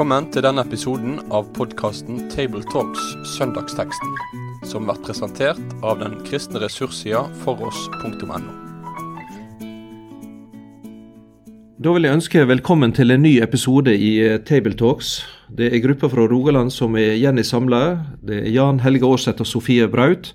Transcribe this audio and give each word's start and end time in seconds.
Velkommen 0.00 0.30
til 0.32 0.40
denne 0.40 0.62
episoden 0.64 1.18
av 1.28 1.50
podkasten 1.52 2.22
Tabletalks 2.32 3.02
Søndagsteksten, 3.34 4.14
som 4.64 4.86
blir 4.88 4.96
presentert 5.04 5.74
av 5.84 5.98
den 6.00 6.14
kristne 6.24 6.62
ressurssida 6.62 7.26
foross.no. 7.42 8.38
Da 11.84 11.92
vil 11.92 12.08
jeg 12.08 12.16
ønske 12.16 12.46
velkommen 12.48 12.96
til 12.96 13.12
en 13.12 13.20
ny 13.26 13.34
episode 13.44 13.92
i 13.92 14.14
eh, 14.24 14.38
Tabletalks. 14.40 15.18
Det 15.52 15.68
er 15.68 15.84
gruppa 15.84 16.08
fra 16.14 16.24
Rogaland 16.32 16.72
som 16.72 16.96
er 16.96 17.18
igjen 17.18 17.36
i 17.36 17.44
samla. 17.44 17.82
Det 18.24 18.40
er 18.46 18.50
Jan 18.56 18.80
Helge 18.80 19.04
Aarseth 19.04 19.44
og 19.44 19.52
Sofie 19.52 19.84
Braut. 19.84 20.32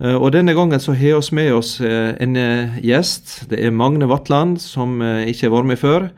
Eh, 0.00 0.16
og 0.16 0.32
Denne 0.32 0.56
gangen 0.56 0.80
så 0.80 0.96
har 0.96 1.20
vi 1.20 1.42
med 1.42 1.52
oss 1.60 1.76
eh, 1.84 2.16
en 2.24 2.40
gjest. 2.80 3.50
Det 3.52 3.60
er 3.60 3.68
Magne 3.84 4.08
Vatland, 4.08 4.56
som 4.64 4.96
ikke 5.04 5.50
har 5.50 5.56
vært 5.58 5.72
med 5.74 5.82
før. 5.84 6.10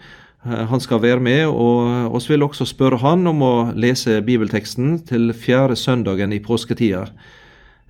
Han 0.44 0.80
skal 0.80 1.02
være 1.02 1.20
med, 1.20 1.46
og 1.46 2.14
vi 2.16 2.32
vil 2.32 2.42
også 2.42 2.64
spørre 2.64 2.96
han 3.02 3.26
om 3.28 3.42
å 3.44 3.54
lese 3.76 4.22
bibelteksten 4.24 5.02
til 5.04 5.34
fjerde 5.36 5.76
søndagen 5.76 6.32
i 6.32 6.38
påsketida. 6.40 7.10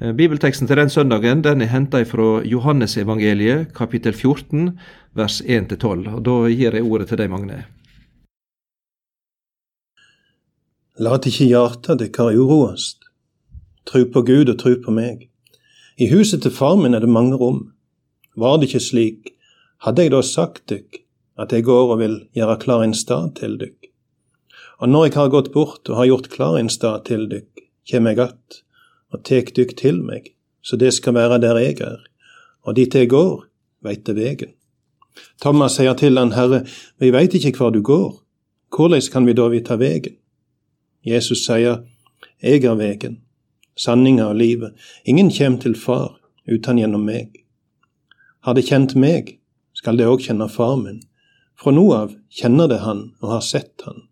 Bibelteksten 0.00 0.66
til 0.66 0.80
den 0.80 0.90
søndagen 0.90 1.44
den 1.44 1.62
er 1.62 1.70
henta 1.70 2.00
fra 2.02 2.40
Johannesevangeliet, 2.42 3.70
kapittel 3.74 4.12
14, 4.12 4.72
vers 5.14 5.38
1-12. 5.46 6.08
Og 6.16 6.24
Da 6.26 6.34
gir 6.50 6.74
jeg 6.74 6.82
ordet 6.82 7.06
til 7.08 7.20
deg, 7.20 7.30
Magne. 7.30 7.60
Lat 10.98 11.28
ikke 11.30 11.46
hjarta 11.46 11.94
dykkar 11.94 12.34
uroast. 12.34 13.06
Tru 13.86 14.08
på 14.10 14.24
Gud 14.26 14.50
og 14.50 14.58
tru 14.58 14.74
på 14.82 14.90
meg. 14.90 15.28
I 16.00 16.10
huset 16.10 16.42
til 16.42 16.50
far 16.50 16.74
min 16.80 16.98
er 16.98 17.04
det 17.04 17.12
mange 17.12 17.38
rom. 17.38 17.70
Var 18.34 18.58
det 18.58 18.72
ikke 18.72 18.82
slik, 18.82 19.30
hadde 19.86 20.02
jeg 20.02 20.14
da 20.16 20.22
sagt 20.26 20.66
dykk 20.66 20.99
at 21.40 21.52
jeg 21.52 21.64
går 21.64 21.94
og 21.94 22.00
vil 22.02 22.16
gjøre 22.36 22.58
klar 22.60 22.84
en 22.84 22.94
stad 22.94 23.34
til 23.40 23.56
dykk. 23.60 23.88
Og 24.80 24.88
når 24.88 25.08
jeg 25.08 25.16
har 25.16 25.32
gått 25.32 25.52
bort 25.52 25.88
og 25.88 25.96
har 25.96 26.08
gjort 26.08 26.30
klar 26.32 26.58
en 26.58 26.68
stad 26.72 27.04
til 27.08 27.28
dykk, 27.30 27.64
kjem 27.88 28.06
jeg 28.06 28.18
att 28.18 28.62
og 29.10 29.24
tek 29.24 29.56
dykk 29.56 29.76
til 29.76 30.02
meg, 30.02 30.34
så 30.62 30.76
det 30.76 30.92
skal 30.94 31.14
være 31.14 31.40
der 31.42 31.58
jeg 31.58 31.80
er, 31.80 31.98
og 32.62 32.76
dit 32.76 32.94
jeg 32.94 33.08
går, 33.08 33.44
veit 33.82 34.06
det 34.06 34.16
vegen. 34.16 34.52
Thomas 35.42 35.74
sier 35.76 35.94
til 35.98 36.18
han, 36.18 36.32
Herre, 36.32 36.62
vi 36.98 37.10
veit 37.10 37.34
ikke 37.34 37.56
hvor 37.56 37.70
du 37.74 37.80
går, 37.82 38.20
hvordan 38.70 39.02
kan 39.12 39.26
vi 39.26 39.34
da 39.34 39.48
vite 39.50 39.78
vegen? 39.78 40.16
Jesus 41.02 41.44
sier, 41.46 41.82
Jeg 42.42 42.64
er 42.64 42.74
vegen, 42.74 43.20
sanninga 43.76 44.30
og 44.30 44.36
livet, 44.36 44.72
ingen 45.04 45.30
kjem 45.30 45.58
til 45.60 45.74
Far 45.74 46.20
uten 46.48 46.78
gjennom 46.78 47.04
meg. 47.04 47.44
Har 48.40 48.54
det 48.54 48.64
kjent 48.68 48.94
meg, 48.96 49.40
skal 49.74 49.96
det 49.96 50.06
òg 50.08 50.22
kjenne 50.24 50.48
Far 50.48 50.76
min. 50.76 51.02
Fra 51.60 51.72
nå 51.76 51.84
av 51.92 52.14
kjenner 52.32 52.70
det 52.70 52.80
han 52.84 53.10
og 53.20 53.34
har 53.34 53.44
sett 53.44 53.84
han. 53.84 54.06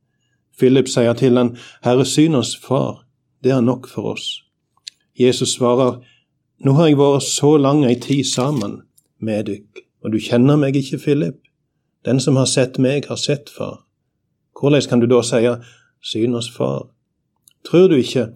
Philip 0.58 0.88
sier 0.90 1.14
til 1.16 1.38
han, 1.38 1.54
Herre, 1.86 2.04
syn 2.04 2.36
oss 2.36 2.54
Far, 2.58 3.04
det 3.44 3.54
er 3.54 3.64
nok 3.64 3.88
for 3.88 4.14
oss. 4.14 4.42
Jesus 5.18 5.54
svarer, 5.56 6.00
Nå 6.58 6.72
har 6.74 6.88
jeg 6.88 6.98
vært 6.98 7.22
så 7.22 7.52
lang 7.54 7.84
ei 7.86 7.94
tid 8.02 8.26
sammen 8.26 8.80
med 9.22 9.46
dykk, 9.46 9.84
og 10.02 10.10
du 10.10 10.18
kjenner 10.18 10.58
meg 10.58 10.74
ikke, 10.74 10.98
Philip. 10.98 11.36
Den 12.04 12.18
som 12.20 12.34
har 12.34 12.48
sett 12.50 12.80
meg, 12.82 13.06
har 13.06 13.20
sett 13.20 13.50
Far. 13.50 13.84
Hvordan 14.58 14.88
kan 14.90 15.00
du 15.00 15.06
da 15.06 15.22
si, 15.22 15.44
syn 16.02 16.34
oss 16.34 16.50
Far? 16.50 16.88
Tror 17.62 17.86
du 17.88 17.94
ikke 17.98 18.32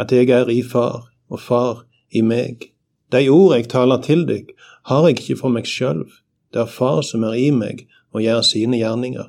at 0.00 0.12
jeg 0.12 0.30
er 0.32 0.48
i 0.48 0.62
Far, 0.62 1.10
og 1.28 1.40
Far 1.44 1.84
i 2.08 2.24
meg? 2.24 2.70
De 3.12 3.28
ord 3.28 3.54
jeg 3.56 3.68
taler 3.68 4.00
til 4.00 4.24
dykk, 4.28 4.54
har 4.88 5.08
jeg 5.08 5.20
ikke 5.20 5.40
for 5.42 5.52
meg 5.52 5.68
sjøl. 5.68 6.06
Det 6.52 6.64
er 6.64 6.72
Far 6.72 7.02
som 7.04 7.28
er 7.28 7.36
i 7.36 7.50
meg, 7.52 7.84
og 8.14 8.22
gjør 8.24 8.42
sine 8.46 8.80
gjerninger. 8.80 9.28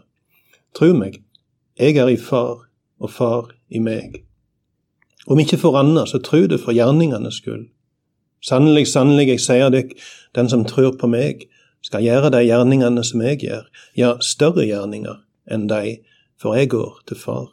Tru 0.76 0.94
meg, 0.98 1.20
jeg 1.80 1.98
er 1.98 2.12
i 2.12 2.18
Far, 2.18 2.66
og 3.00 3.12
Far 3.12 3.52
i 3.70 3.82
meg. 3.84 4.24
Om 5.28 5.40
ikke 5.40 5.60
for 5.62 5.78
annet, 5.80 6.10
så 6.10 6.22
tru 6.24 6.46
det 6.48 6.62
for 6.64 6.76
gjerningenes 6.76 7.42
skyld. 7.42 7.68
Sannelig, 8.46 8.88
sannelig, 8.88 9.28
jeg 9.34 9.44
sier 9.44 9.72
dykk, 9.74 9.96
den 10.36 10.50
som 10.50 10.66
tror 10.68 10.96
på 11.00 11.10
meg, 11.12 11.48
skal 11.84 12.04
gjøre 12.04 12.32
de 12.34 12.44
gjerningene 12.44 13.04
som 13.08 13.24
jeg 13.24 13.42
gjør, 13.44 13.68
ja, 14.00 14.16
større 14.24 14.66
gjerninger 14.68 15.22
enn 15.50 15.68
de, 15.70 16.00
for 16.40 16.56
jeg 16.56 16.72
går 16.72 17.00
til 17.10 17.20
Far. 17.20 17.48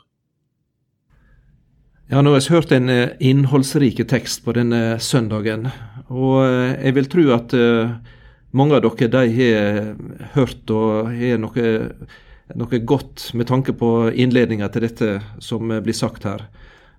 Ja, 2.06 2.21
nå 2.23 2.37
har 2.37 2.39
vi 2.39 2.55
hørt 2.55 2.71
en 2.71 2.91
eh, 2.93 3.17
innholdsrik 3.19 3.99
tekst 4.06 4.45
på 4.45 4.55
denne 4.55 4.99
søndagen, 5.03 5.67
og 6.06 6.45
eh, 6.45 6.77
jeg 6.84 6.95
vil 6.95 7.09
tro 7.11 7.25
at 7.34 7.55
uh, 7.59 7.97
mange 8.51 8.77
av 8.77 8.84
dere 8.84 9.09
de 9.12 9.25
har 9.34 9.91
hørt 10.37 10.71
og 10.71 11.11
har 11.17 11.41
noe, 11.43 11.67
noe 12.55 12.81
godt 12.84 13.31
med 13.34 13.49
tanke 13.51 13.75
på 13.77 14.11
innledninga 14.12 14.69
til 14.73 14.87
dette 14.87 15.11
som 15.43 15.71
blir 15.71 15.97
sagt 15.97 16.29
her. 16.29 16.47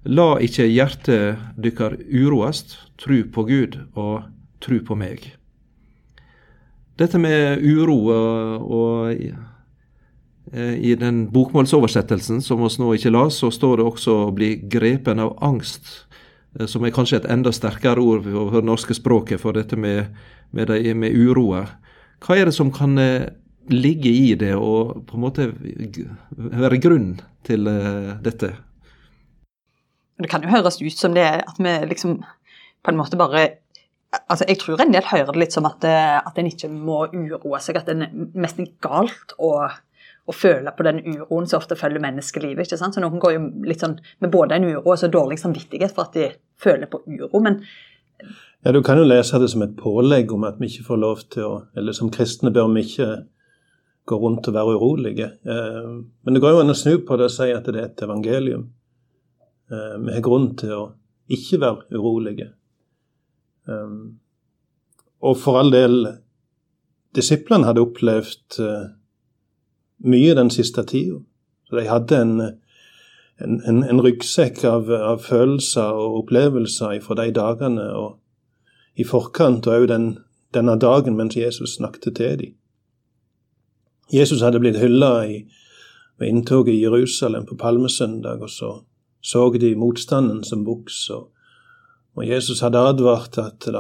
La 0.08 0.38
ikke 0.44 0.68
hjertet 0.70 1.40
dykkar 1.60 1.98
uroast, 2.08 2.78
tru 3.02 3.24
på 3.34 3.44
Gud 3.48 3.80
og 3.96 4.28
tru 4.64 4.80
på 4.86 4.96
meg. 4.98 5.34
Dette 6.98 7.20
med 7.22 7.62
uro 7.62 7.98
og, 8.10 9.12
i 10.56 10.94
den 10.96 11.26
bokmålsoversettelsen 11.34 12.40
som 12.42 12.64
vi 12.64 12.70
nå 12.80 12.94
ikke 12.96 13.12
las, 13.14 13.42
så 13.42 13.52
står 13.52 13.78
det 13.78 13.88
også 13.90 14.16
å 14.28 14.34
bli 14.34 14.56
grepen 14.72 15.20
av 15.22 15.36
angst, 15.44 16.08
som 16.66 16.86
er 16.86 16.96
kanskje 16.96 17.20
et 17.22 17.30
enda 17.30 17.52
sterkere 17.54 18.02
ord 18.02 18.26
for 18.26 18.58
det 18.58 18.66
norske 18.66 18.96
språket 18.98 19.42
for 19.44 19.54
dette 19.54 19.78
med 19.78 20.08
med, 20.52 20.68
de, 20.68 20.94
med 20.94 21.16
uroa. 21.16 21.66
Hva 22.24 22.38
er 22.38 22.50
det 22.50 22.56
som 22.58 22.72
kan 22.74 22.98
eh, 23.02 23.30
ligge 23.72 24.10
i 24.10 24.34
det, 24.40 24.54
og 24.56 25.04
på 25.08 25.18
en 25.18 25.26
måte 25.26 25.52
være 26.38 26.82
grunn 26.84 27.16
til 27.48 27.70
eh, 27.72 28.16
dette? 28.24 28.54
Det 30.18 30.32
kan 30.32 30.44
jo 30.44 30.50
høres 30.50 30.82
ut 30.82 30.98
som 30.98 31.14
det 31.14 31.28
at 31.44 31.62
vi 31.62 31.78
liksom 31.92 32.20
på 32.84 32.94
en 32.94 32.98
måte 33.00 33.20
bare 33.20 33.48
altså 34.32 34.46
Jeg 34.48 34.62
tror 34.62 34.80
en 34.82 34.94
del 34.94 35.04
hører 35.04 35.34
det 35.36 35.42
litt 35.42 35.54
som 35.54 35.66
at, 35.68 35.84
eh, 35.86 36.18
at 36.18 36.38
en 36.40 36.48
ikke 36.48 36.70
må 36.72 37.04
uroe 37.12 37.60
seg, 37.62 37.78
at 37.78 37.90
det 37.90 37.98
er 38.08 38.14
nesten 38.40 38.70
galt 38.82 39.36
å, 39.38 39.68
å 40.28 40.36
føle 40.36 40.74
på 40.76 40.84
den 40.84 41.00
uroen 41.06 41.48
som 41.48 41.62
ofte 41.62 41.78
følger 41.80 42.04
menneskelivet. 42.04 42.66
ikke 42.68 42.80
sant? 42.80 42.96
Så 42.96 43.04
Noen 43.04 43.22
går 43.24 43.36
jo 43.38 43.44
litt 43.68 43.84
sånn 43.84 43.96
med 44.24 44.32
både 44.34 44.58
en 44.58 44.68
uro 44.68 44.84
og 44.84 45.00
så 45.00 45.08
dårlig 45.12 45.40
samvittighet 45.40 45.96
for 45.96 46.10
at 46.10 46.18
de 46.18 46.32
føler 46.60 46.90
på 46.92 47.00
uro. 47.08 47.40
Men 47.40 47.62
ja, 48.64 48.72
Du 48.72 48.82
kan 48.84 48.98
jo 48.98 49.08
lese 49.08 49.40
det 49.40 49.50
som 49.54 49.64
et 49.64 49.78
pålegg 49.78 50.34
om 50.34 50.44
at 50.44 50.60
vi 50.60 50.68
ikke 50.68 50.88
får 50.90 51.00
lov 51.00 51.24
til 51.30 51.44
å 51.44 51.56
Eller 51.78 51.94
som 51.94 52.12
kristne 52.12 52.52
bør 52.52 52.74
vi 52.74 52.84
ikke 52.84 53.10
gå 54.08 54.20
rundt 54.20 54.48
og 54.48 54.54
være 54.54 54.76
urolige. 54.76 55.32
Eh, 55.46 55.90
men 56.24 56.34
det 56.34 56.42
går 56.42 56.56
jo 56.56 56.62
an 56.64 56.72
å 56.72 56.76
snu 56.76 56.98
på 57.06 57.18
det 57.18 57.28
og 57.28 57.32
si 57.34 57.52
at 57.52 57.66
det 57.66 57.76
er 57.76 57.90
et 57.90 58.04
evangelium. 58.04 58.70
Eh, 59.72 59.98
vi 60.00 60.14
har 60.16 60.24
grunn 60.24 60.56
til 60.56 60.72
å 60.72 60.84
ikke 61.28 61.60
være 61.60 62.00
urolige. 62.00 62.48
Eh, 63.68 63.98
og 65.22 65.38
for 65.38 65.60
all 65.60 65.72
del 65.72 66.08
Disiplene 67.18 67.66
hadde 67.66 67.82
opplevd 67.82 68.58
mye 70.04 70.36
den 70.36 70.50
siste 70.54 70.84
tida. 70.84 71.20
Så 71.68 71.76
de 71.76 71.88
hadde 71.88 72.22
en, 72.22 72.42
en, 73.44 73.62
en, 73.68 73.84
en 73.84 74.02
ryggsekk 74.02 74.64
av, 74.66 74.92
av, 74.92 75.20
følelser 75.26 75.98
og 75.98 76.22
opplevelser 76.24 77.02
fra 77.04 77.18
de 77.20 77.32
dagene. 77.36 77.90
og 77.94 78.20
i 78.98 79.06
forkant 79.06 79.68
og 79.68 79.74
òg 79.74 79.88
den, 79.92 80.06
denne 80.54 80.74
dagen 80.82 81.18
mens 81.18 81.38
Jesus 81.38 81.76
snakket 81.78 82.16
til 82.18 82.40
dem. 82.40 82.56
Jesus 84.14 84.42
hadde 84.42 84.60
blitt 84.60 84.80
hylla 84.80 85.28
ved 86.18 86.28
inntoget 86.28 86.74
i 86.74 86.82
Jerusalem 86.82 87.46
på 87.46 87.58
palmesøndag, 87.60 88.42
og 88.42 88.50
så 88.50 88.72
så 89.22 89.50
de 89.50 89.76
motstanden 89.76 90.44
som 90.44 90.64
buks. 90.66 91.10
Og, 91.10 91.30
og, 92.16 92.28
Jesus 92.28 92.62
hadde 92.62 92.80
advart 92.80 93.38
at 93.38 93.66
det 93.66 93.74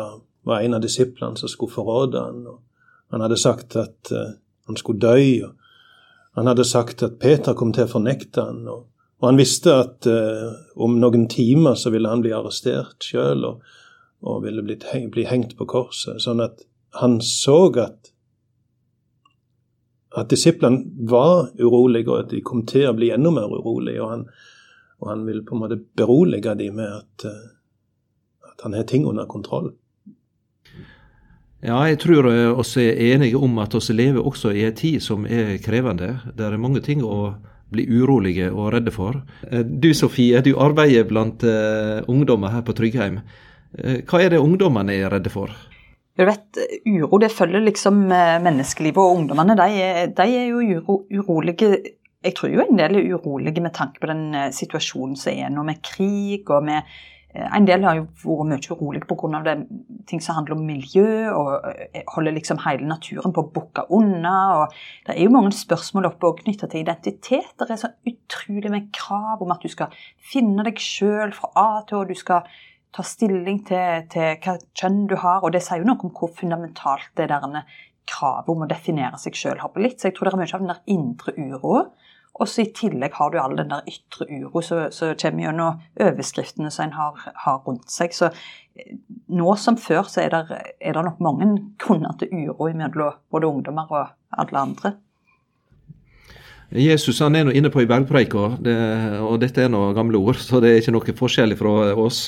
var 0.45 0.59
en 0.59 0.73
av 0.73 0.81
disiplene 0.81 1.37
som 1.37 1.49
skulle 1.49 1.73
forråde 1.73 2.19
han, 2.19 2.47
og 2.47 2.63
Han 3.11 3.21
hadde 3.21 3.37
sagt 3.37 3.75
at 3.75 4.11
uh, 4.11 4.35
han 4.67 4.75
skulle 4.75 4.99
dø. 4.99 5.45
og 5.47 5.55
Han 6.37 6.47
hadde 6.47 6.67
sagt 6.69 7.01
at 7.03 7.17
Peter 7.19 7.57
kom 7.57 7.73
til 7.73 7.87
å 7.87 7.91
fornekte 7.91 8.45
han, 8.45 8.61
og, 8.69 8.85
og 9.17 9.25
han 9.31 9.39
visste 9.39 9.73
at 9.73 10.05
eh, 10.09 10.51
om 10.77 10.99
noen 11.01 11.25
timer 11.31 11.77
så 11.79 11.89
ville 11.93 12.11
han 12.11 12.21
bli 12.21 12.35
arrestert 12.37 13.01
sjøl. 13.03 13.45
Og, 13.49 13.65
og 14.25 14.43
ville 14.43 14.63
blitt, 14.65 14.85
bli 15.13 15.25
hengt 15.29 15.55
på 15.57 15.67
korset. 15.69 16.21
Sånn 16.23 16.41
at 16.41 16.63
han 16.97 17.19
så 17.21 17.57
at, 17.81 18.11
at 20.17 20.29
disiplene 20.31 21.09
var 21.09 21.51
urolige, 21.59 22.09
og 22.09 22.23
at 22.23 22.31
de 22.33 22.41
kom 22.45 22.65
til 22.69 22.89
å 22.89 22.95
bli 22.97 23.11
enda 23.13 23.33
mer 23.33 23.51
urolige. 23.53 24.01
Og 24.01 24.13
han, 24.13 24.25
og 25.01 25.11
han 25.11 25.25
ville 25.27 25.45
på 25.45 25.55
en 25.55 25.63
måte 25.65 25.81
berolige 25.97 26.55
dem 26.57 26.79
med 26.81 26.95
at, 27.01 27.27
eh, 27.29 28.53
at 28.53 28.65
han 28.65 28.77
har 28.77 28.87
ting 28.89 29.05
under 29.09 29.29
kontroll. 29.29 29.73
Ja, 31.65 31.79
jeg 31.89 31.97
tror 32.03 32.27
oss 32.59 32.75
er 32.77 32.99
enige 33.01 33.39
om 33.41 33.57
at 33.63 33.73
vi 33.73 33.93
lever 33.95 34.25
også 34.25 34.51
i 34.53 34.65
en 34.67 34.75
tid 34.77 35.01
som 35.01 35.25
er 35.25 35.57
krevende. 35.63 36.19
Det 36.37 36.45
er 36.45 36.57
mange 36.61 36.83
ting 36.85 37.01
å 37.03 37.33
bli 37.73 37.87
urolige 37.89 38.51
og 38.51 38.71
redde 38.75 38.93
for. 38.93 39.17
Eh, 39.49 39.65
du 39.65 39.89
Sofie, 39.93 40.39
du 40.41 40.53
arbeider 40.55 41.03
blant 41.09 41.43
uh, 41.43 42.05
ungdommer 42.07 42.53
her 42.53 42.61
på 42.63 42.75
Tryggheim. 42.77 43.19
Eh, 43.75 44.05
hva 44.07 44.21
er 44.23 44.31
det 44.31 44.39
ungdommene 44.39 44.95
er 44.95 45.11
redde 45.11 45.33
for? 45.33 45.51
Du 46.17 46.23
vet, 46.25 46.61
Uro 46.87 47.19
det 47.21 47.29
følger 47.29 47.61
liksom 47.61 48.07
menneskelivet, 48.07 48.97
og 48.97 49.19
ungdommene 49.19 49.53
de 49.59 49.67
de 50.17 50.25
er 50.39 50.47
jo 50.47 50.63
uro, 50.63 50.95
urolige 51.13 51.75
jeg 52.25 52.35
tror 52.35 52.51
jo 52.51 52.63
en 52.63 52.79
del 52.79 52.97
er 52.97 53.13
urolige 53.15 53.63
med 53.63 53.75
tanke 53.77 54.01
på 54.01 54.09
den 54.09 54.25
eh, 54.35 54.49
situasjonen 54.55 55.15
som 55.19 55.33
er 55.33 55.53
nå, 55.53 55.63
med 55.67 55.83
krig 55.85 56.49
og 56.53 56.65
med 56.65 56.81
eh, 56.81 56.97
En 57.37 57.65
del 57.67 57.83
har 57.85 57.97
jo 57.99 58.05
vært 58.23 58.49
mye 58.49 58.71
urolig 58.73 59.01
pga. 59.07 59.55
ting 60.07 60.21
som 60.23 60.35
handler 60.35 60.55
om 60.55 60.65
miljø, 60.65 61.31
og 61.35 61.65
eh, 61.69 62.03
holder 62.13 62.31
liksom 62.31 62.61
hele 62.63 62.87
naturen 62.87 63.33
på 63.33 63.43
å 63.43 63.51
bukke 63.53 63.85
unna. 63.93 64.37
og 64.61 64.73
Det 65.05 65.15
er 65.15 65.23
jo 65.23 65.33
mange 65.35 65.51
spørsmål 65.51 66.09
oppe 66.11 66.33
knytta 66.43 66.67
til 66.67 66.81
identitet. 66.81 67.53
Det 67.59 67.69
er 67.69 67.83
så 67.83 67.91
utrolig 68.07 68.71
med 68.71 68.89
krav 68.95 69.43
om 69.43 69.51
at 69.51 69.61
du 69.61 69.69
skal 69.69 69.93
finne 70.17 70.63
deg 70.63 70.79
sjøl 70.79 71.35
fra 71.35 71.51
A 71.55 71.83
til 71.87 71.99
Å. 71.99 72.07
Du 72.07 72.15
skal 72.15 72.47
ta 72.95 73.03
stilling 73.03 73.61
til, 73.67 74.07
til 74.09 74.39
hva 74.41 74.57
kjønn 74.73 75.05
du 75.11 75.17
har, 75.19 75.43
og 75.43 75.51
det 75.53 75.61
sier 75.65 75.83
jo 75.83 75.89
noe 75.89 76.01
om 76.07 76.13
hvor 76.15 76.31
fundamentalt 76.33 77.11
det 77.19 77.29
der 77.29 77.43
kravet 78.07 78.49
om 78.53 78.63
å 78.63 78.69
definere 78.69 79.19
seg 79.19 79.35
sjøl 79.37 79.59
har 79.61 79.73
blitt. 79.75 79.99
Så 79.99 80.09
jeg 80.09 80.17
tror 80.17 80.29
det 80.29 80.33
er 80.33 80.41
mye 80.41 80.53
av 80.55 80.63
den 80.63 80.71
der 80.71 80.83
indre 80.95 81.33
uroa. 81.35 81.87
Og 82.37 82.49
så 82.49 82.63
i 82.63 82.71
tillegg 82.75 83.15
har 83.17 83.31
du 83.33 83.39
all 83.41 83.55
den 83.57 83.71
der 83.71 83.87
ytre 83.89 84.27
uro 84.29 84.61
som 84.61 84.85
kommer 85.17 85.47
gjennom 85.47 85.81
overskriftene 86.03 86.71
som 86.73 86.87
en 86.87 86.95
har, 86.97 87.25
har, 87.45 87.59
rundt 87.65 87.89
seg. 87.91 88.13
Så 88.13 88.29
eh, 88.29 88.93
nå 89.33 89.55
som 89.61 89.79
før 89.81 90.05
så 90.11 90.23
er 90.25 90.35
det, 90.35 90.61
er 90.77 90.97
det 90.97 91.05
nok 91.07 91.21
mange 91.23 91.49
grunner 91.81 92.17
til 92.19 92.33
uro 92.45 92.69
mellom 92.69 93.17
både 93.33 93.49
ungdommer 93.49 93.91
og 93.91 94.13
alle 94.37 94.63
andre. 94.63 94.93
Jesus 96.77 97.21
han 97.23 97.37
er 97.39 97.47
nå 97.47 97.53
inne 97.55 97.71
på 97.71 97.85
i 97.85 97.87
bergpreika, 97.87 98.57
det, 98.59 98.75
og 99.23 99.37
dette 99.39 99.63
er 99.63 99.69
nå 99.71 99.85
gamle 99.95 100.19
ord, 100.19 100.35
så 100.43 100.59
det 100.59 100.73
er 100.73 100.81
ikke 100.81 100.97
noe 100.97 101.15
forskjellig 101.15 101.57
fra 101.57 101.75
oss. 101.95 102.21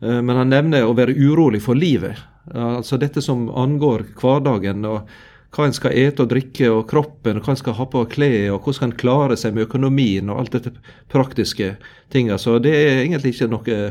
Eh, 0.00 0.20
men 0.22 0.38
han 0.38 0.52
nevner 0.54 0.86
å 0.86 0.96
være 0.96 1.18
urolig 1.18 1.60
for 1.64 1.78
livet. 1.78 2.28
Altså 2.58 2.96
dette 2.98 3.22
som 3.22 3.44
angår 3.54 4.02
hverdagen. 4.18 4.84
og 4.88 5.06
Hva 5.52 5.66
en 5.68 5.74
skal 5.76 5.92
ete 6.00 6.24
og 6.24 6.30
drikke, 6.30 6.70
og 6.72 6.86
kroppen, 6.88 7.36
og 7.36 7.44
hva 7.44 7.52
en 7.52 7.60
skal 7.60 7.76
ha 7.76 7.84
på 7.92 8.06
klær, 8.08 8.54
og 8.54 8.62
hvordan 8.62 8.78
skal 8.78 8.88
en 8.88 8.96
klare 9.02 9.36
seg 9.36 9.52
med 9.52 9.66
økonomien 9.66 10.30
og 10.32 10.38
alt 10.40 10.56
dette 10.56 10.72
praktiske 11.12 11.74
tinga. 12.12 12.38
Så 12.40 12.56
det 12.64 12.72
er 12.72 13.02
egentlig 13.02 13.34
ikke 13.34 13.50
noe 13.52 13.82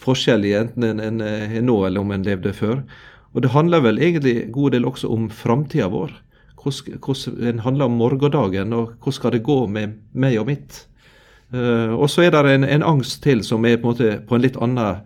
forskjell 0.00 0.46
i 0.48 0.54
enten 0.56 1.00
en, 1.00 1.20
er 1.20 1.60
nå 1.60 1.76
eller 1.86 2.00
om 2.00 2.14
en 2.14 2.24
levde 2.24 2.54
før. 2.56 2.80
Og 3.34 3.44
det 3.44 3.52
handler 3.54 3.84
vel 3.84 4.00
egentlig 4.00 4.36
en 4.44 4.54
god 4.54 4.74
del 4.74 4.88
også 4.88 5.10
om 5.12 5.28
framtida 5.30 5.90
vår. 5.92 6.14
Hvordan, 6.60 7.36
En 7.48 7.58
handler 7.58 7.84
om 7.84 7.98
morgendagen, 8.00 8.72
og 8.72 8.96
hvordan 9.00 9.12
skal 9.12 9.30
det 9.32 9.42
gå 9.42 9.66
med 9.66 10.00
meg 10.12 10.38
og 10.40 10.46
mitt. 10.46 10.86
Uh, 11.54 11.92
og 11.98 12.10
så 12.10 12.22
er 12.22 12.30
det 12.30 12.54
en, 12.54 12.64
en, 12.64 12.82
angst 12.82 13.22
til 13.22 13.42
som 13.44 13.64
er 13.66 13.76
på 13.76 13.90
en, 13.90 13.96
måte 13.96 14.20
på 14.26 14.36
en 14.36 14.42
litt 14.42 14.56
annen 14.56 15.00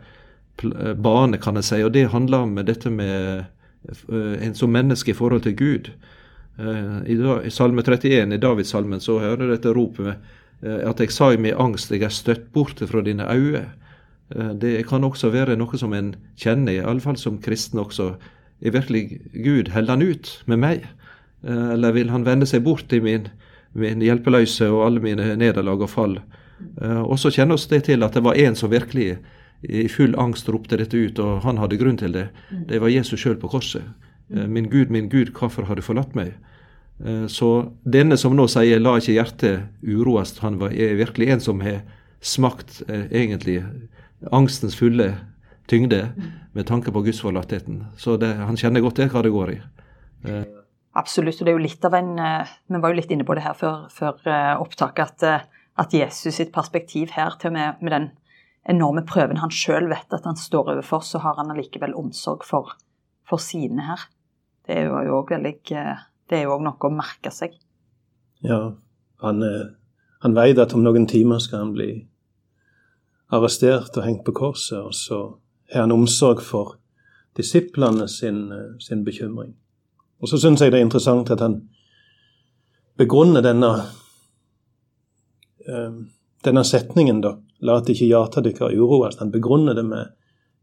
bane, 1.02 1.38
kan 1.38 1.56
jeg 1.56 1.64
si. 1.64 1.82
Og 1.82 1.92
det 1.92 2.10
handler 2.12 2.46
om 2.46 2.58
dette 2.62 2.90
med 2.90 3.44
en 4.40 4.54
som 4.54 4.72
menneske 4.72 5.12
i 5.12 5.16
forhold 5.16 5.44
til 5.44 5.56
Gud. 5.56 5.90
Eh, 6.58 6.98
I, 7.10 7.50
Salme 7.50 7.82
31, 7.82 8.34
i 8.34 8.40
Davidssalmen, 8.40 9.00
så 9.00 9.18
hører 9.22 9.54
dette 9.54 9.74
ropet 9.74 10.16
at 10.64 11.00
jeg 11.02 11.12
sa 11.12 11.26
i 11.34 11.36
min 11.36 11.58
angst, 11.60 11.90
jeg 11.92 12.06
er 12.06 12.12
støtt 12.14 12.46
bort 12.54 12.78
fra 12.88 13.02
dine 13.04 13.26
øyne. 13.28 13.66
Det 14.56 14.86
kan 14.88 15.04
også 15.04 15.28
være 15.28 15.58
noe 15.60 15.76
som 15.76 15.92
en 15.92 16.14
kjenner, 16.40 16.72
i 16.72 16.80
alle 16.80 17.04
fall 17.04 17.18
som 17.20 17.36
kristen 17.42 17.82
også. 17.82 18.14
Er 18.64 18.72
virkelig 18.72 19.18
Gud, 19.34 19.68
holder 19.74 19.92
han 19.92 20.06
ut 20.06 20.30
med 20.48 20.62
meg? 20.62 20.86
Eller 21.44 21.92
vil 21.92 22.08
han 22.08 22.24
vende 22.24 22.48
seg 22.48 22.64
bort 22.64 22.94
i 22.96 23.02
min, 23.04 23.28
min 23.76 24.00
hjelpeløse 24.00 24.70
og 24.72 24.86
alle 24.86 25.04
mine 25.04 25.34
nederlag 25.36 25.84
og 25.84 25.92
fall? 25.92 26.16
Og 26.80 27.18
så 27.20 27.34
kjenner 27.34 27.58
oss 27.58 27.68
det 27.68 27.82
til 27.90 28.06
at 28.06 28.16
det 28.16 28.24
var 28.24 28.40
en 28.40 28.56
som 28.56 28.72
virkelig 28.72 29.18
i 29.68 29.88
full 29.88 30.14
angst 30.20 30.48
ropte 30.48 30.78
dette 30.80 30.96
ut, 30.96 31.18
og 31.22 31.44
han 31.44 31.58
hadde 31.60 31.78
grunn 31.80 31.98
til 32.00 32.14
det. 32.14 32.28
Mm. 32.50 32.64
Det 32.70 32.80
var 32.82 32.92
Jesus 32.92 33.20
sjøl 33.20 33.38
på 33.40 33.50
korset. 33.52 33.84
Mm. 34.28 34.38
Eh, 34.38 34.46
min 34.46 34.70
Gud, 34.70 34.90
min 34.90 35.08
Gud, 35.08 35.32
hvorfor 35.32 35.68
har 35.68 35.74
du 35.74 35.82
forlatt 35.82 36.14
meg? 36.14 36.34
Eh, 37.04 37.26
så 37.26 37.70
denne 37.84 38.16
som 38.16 38.36
nå 38.36 38.46
sier 38.48 38.80
'la 38.80 38.96
ikke 38.98 39.18
hjertet 39.18 39.68
uroast', 39.82 40.40
han 40.40 40.60
er 40.62 40.96
virkelig 40.96 41.28
en 41.28 41.40
som 41.40 41.60
har 41.60 41.82
smakt 42.20 42.82
eh, 42.88 43.06
egentlig 43.10 43.64
angstens 44.32 44.76
fulle 44.76 45.14
tyngde 45.68 46.12
mm. 46.16 46.30
med 46.52 46.66
tanke 46.66 46.92
på 46.92 47.02
gudsforlattheten. 47.02 47.84
Så 47.96 48.16
det, 48.16 48.36
han 48.36 48.56
kjenner 48.56 48.80
godt 48.80 48.96
det 48.96 49.10
hva 49.12 49.22
det 49.22 49.32
går 49.32 49.50
i. 49.50 49.60
Absolutt, 50.94 51.40
og 51.40 51.44
det 51.44 51.52
er 51.52 51.58
jo 51.58 51.66
litt 51.66 51.84
av 51.84 51.94
en 51.94 52.14
Vi 52.68 52.80
var 52.80 52.92
jo 52.92 52.96
litt 52.96 53.10
inne 53.10 53.24
på 53.24 53.34
det 53.34 53.42
her 53.42 53.52
før, 53.52 53.88
før 53.90 54.60
opptaket, 54.60 55.22
at, 55.24 55.48
at 55.76 55.92
Jesus 55.92 56.34
sitt 56.34 56.52
perspektiv 56.52 57.10
her 57.10 57.36
til 57.40 57.52
med, 57.52 57.74
med 57.82 57.92
den 57.92 58.10
enorme 58.68 59.04
prøven 59.06 59.40
han 59.42 59.52
sjøl 59.52 59.88
vet 59.90 60.12
at 60.16 60.24
han 60.24 60.38
står 60.40 60.72
overfor, 60.74 61.04
så 61.04 61.20
har 61.24 61.36
han 61.40 61.52
allikevel 61.52 61.94
omsorg 61.98 62.44
for, 62.48 62.74
for 63.28 63.42
sine 63.42 63.84
her. 63.84 64.06
Det 64.64 64.78
er 64.78 64.88
jo 64.88 65.20
òg 65.20 65.34
òg 66.48 66.64
noe 66.64 66.88
å 66.88 66.94
merke 66.94 67.32
seg. 67.34 67.58
Ja, 68.44 68.74
han, 69.20 69.42
eh, 69.44 69.74
han 70.24 70.36
veit 70.36 70.58
at 70.60 70.72
om 70.76 70.84
noen 70.84 71.06
timer 71.08 71.42
skal 71.44 71.66
han 71.66 71.74
bli 71.76 71.90
arrestert 73.34 73.96
og 73.98 74.06
hengt 74.06 74.24
på 74.24 74.34
korset, 74.36 74.80
og 74.80 74.94
så 74.96 75.20
har 75.72 75.86
han 75.86 75.92
omsorg 75.92 76.40
for 76.44 76.78
disiplene 77.36 78.08
sin, 78.08 78.52
eh, 78.52 78.78
sin 78.80 79.04
bekymring. 79.04 79.54
Og 80.20 80.28
så 80.28 80.38
syns 80.40 80.60
jeg 80.60 80.72
det 80.72 80.80
er 80.80 80.86
interessant 80.86 81.30
at 81.30 81.40
han 81.40 81.68
begrunner 82.96 83.42
denne, 83.42 83.72
eh, 85.68 85.92
denne 86.44 86.64
setningen, 86.64 87.20
da, 87.20 87.36
La 87.64 87.78
at 87.80 87.88
ikke 87.88 88.10
hjertet 88.10 88.44
deres 88.44 88.76
uroes. 88.76 89.16
Han 89.20 89.32
begrunner 89.32 89.76
det 89.76 89.86
med 89.88 90.12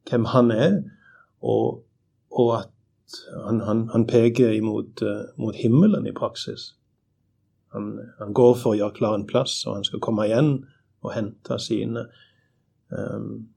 hvem 0.10 0.28
han 0.34 0.52
er, 0.52 0.76
og, 1.42 1.82
og 2.32 2.52
at 2.60 2.70
han, 3.46 3.62
han, 3.66 3.88
han 3.92 4.06
peker 4.08 4.54
imot 4.56 5.02
uh, 5.04 5.32
mot 5.38 5.56
himmelen 5.56 6.08
i 6.08 6.16
praksis. 6.16 6.72
Han, 7.74 7.96
han, 8.20 8.34
går 8.34 8.54
for 8.60 8.74
å 8.74 8.78
gjøre 8.80 8.98
klar 8.98 9.16
en 9.18 9.28
plass, 9.28 9.62
og 9.66 9.80
han 9.80 9.88
skal 9.88 10.04
komme 10.04 10.28
igjen 10.28 10.54
og 11.02 11.14
hente 11.16 11.58
sine. 11.60 12.06
Um, 12.92 13.50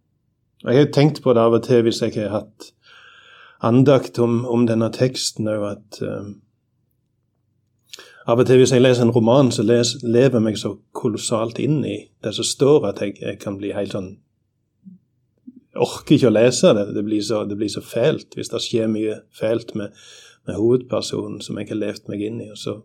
jeg 0.64 0.78
har 0.78 0.92
tenkt 0.94 1.20
på 1.22 1.34
det 1.34 1.42
av 1.44 1.58
og 1.58 1.66
til 1.66 1.84
hvis 1.84 2.00
jeg 2.02 2.16
har 2.16 2.32
hatt 2.32 2.70
andakt 3.64 4.18
om, 4.22 4.44
om 4.48 4.66
denne 4.68 4.90
teksten 4.94 5.48
òg, 5.50 5.66
at 5.74 6.00
um, 6.06 6.36
av 8.26 8.40
og 8.40 8.46
til 8.48 8.60
hvis 8.60 8.72
jeg 8.72 8.82
leser 8.82 9.04
en 9.04 9.12
roman, 9.12 9.50
så 9.52 9.62
les, 9.66 9.96
lever 10.02 10.38
jeg 10.38 10.44
meg 10.46 10.58
så 10.60 10.74
kolossalt 10.96 11.58
inn 11.60 11.82
i 11.84 11.98
det 12.24 12.32
som 12.36 12.46
står, 12.48 12.86
at 12.88 13.02
jeg, 13.04 13.18
jeg 13.20 13.40
kan 13.42 13.58
bli 13.60 13.74
helt 13.76 13.92
sånn 13.92 14.14
orker 15.74 16.16
ikke 16.16 16.30
å 16.30 16.34
lese 16.34 16.72
det. 16.76 16.86
Det 16.94 17.04
blir 17.06 17.22
så, 17.24 17.42
det 17.48 17.58
blir 17.58 17.70
så 17.72 17.82
fælt 17.84 18.36
hvis 18.38 18.52
det 18.52 18.62
skjer 18.62 18.90
mye 18.90 19.20
fælt 19.34 19.74
med, 19.78 19.94
med, 20.46 20.58
hovedpersonen 20.58 21.40
som 21.44 21.58
jeg 21.58 21.70
har 21.72 21.80
levd 21.80 22.10
meg 22.12 22.24
inn 22.24 22.42
i. 22.44 22.50
Og 22.54 22.60
så, 22.60 22.78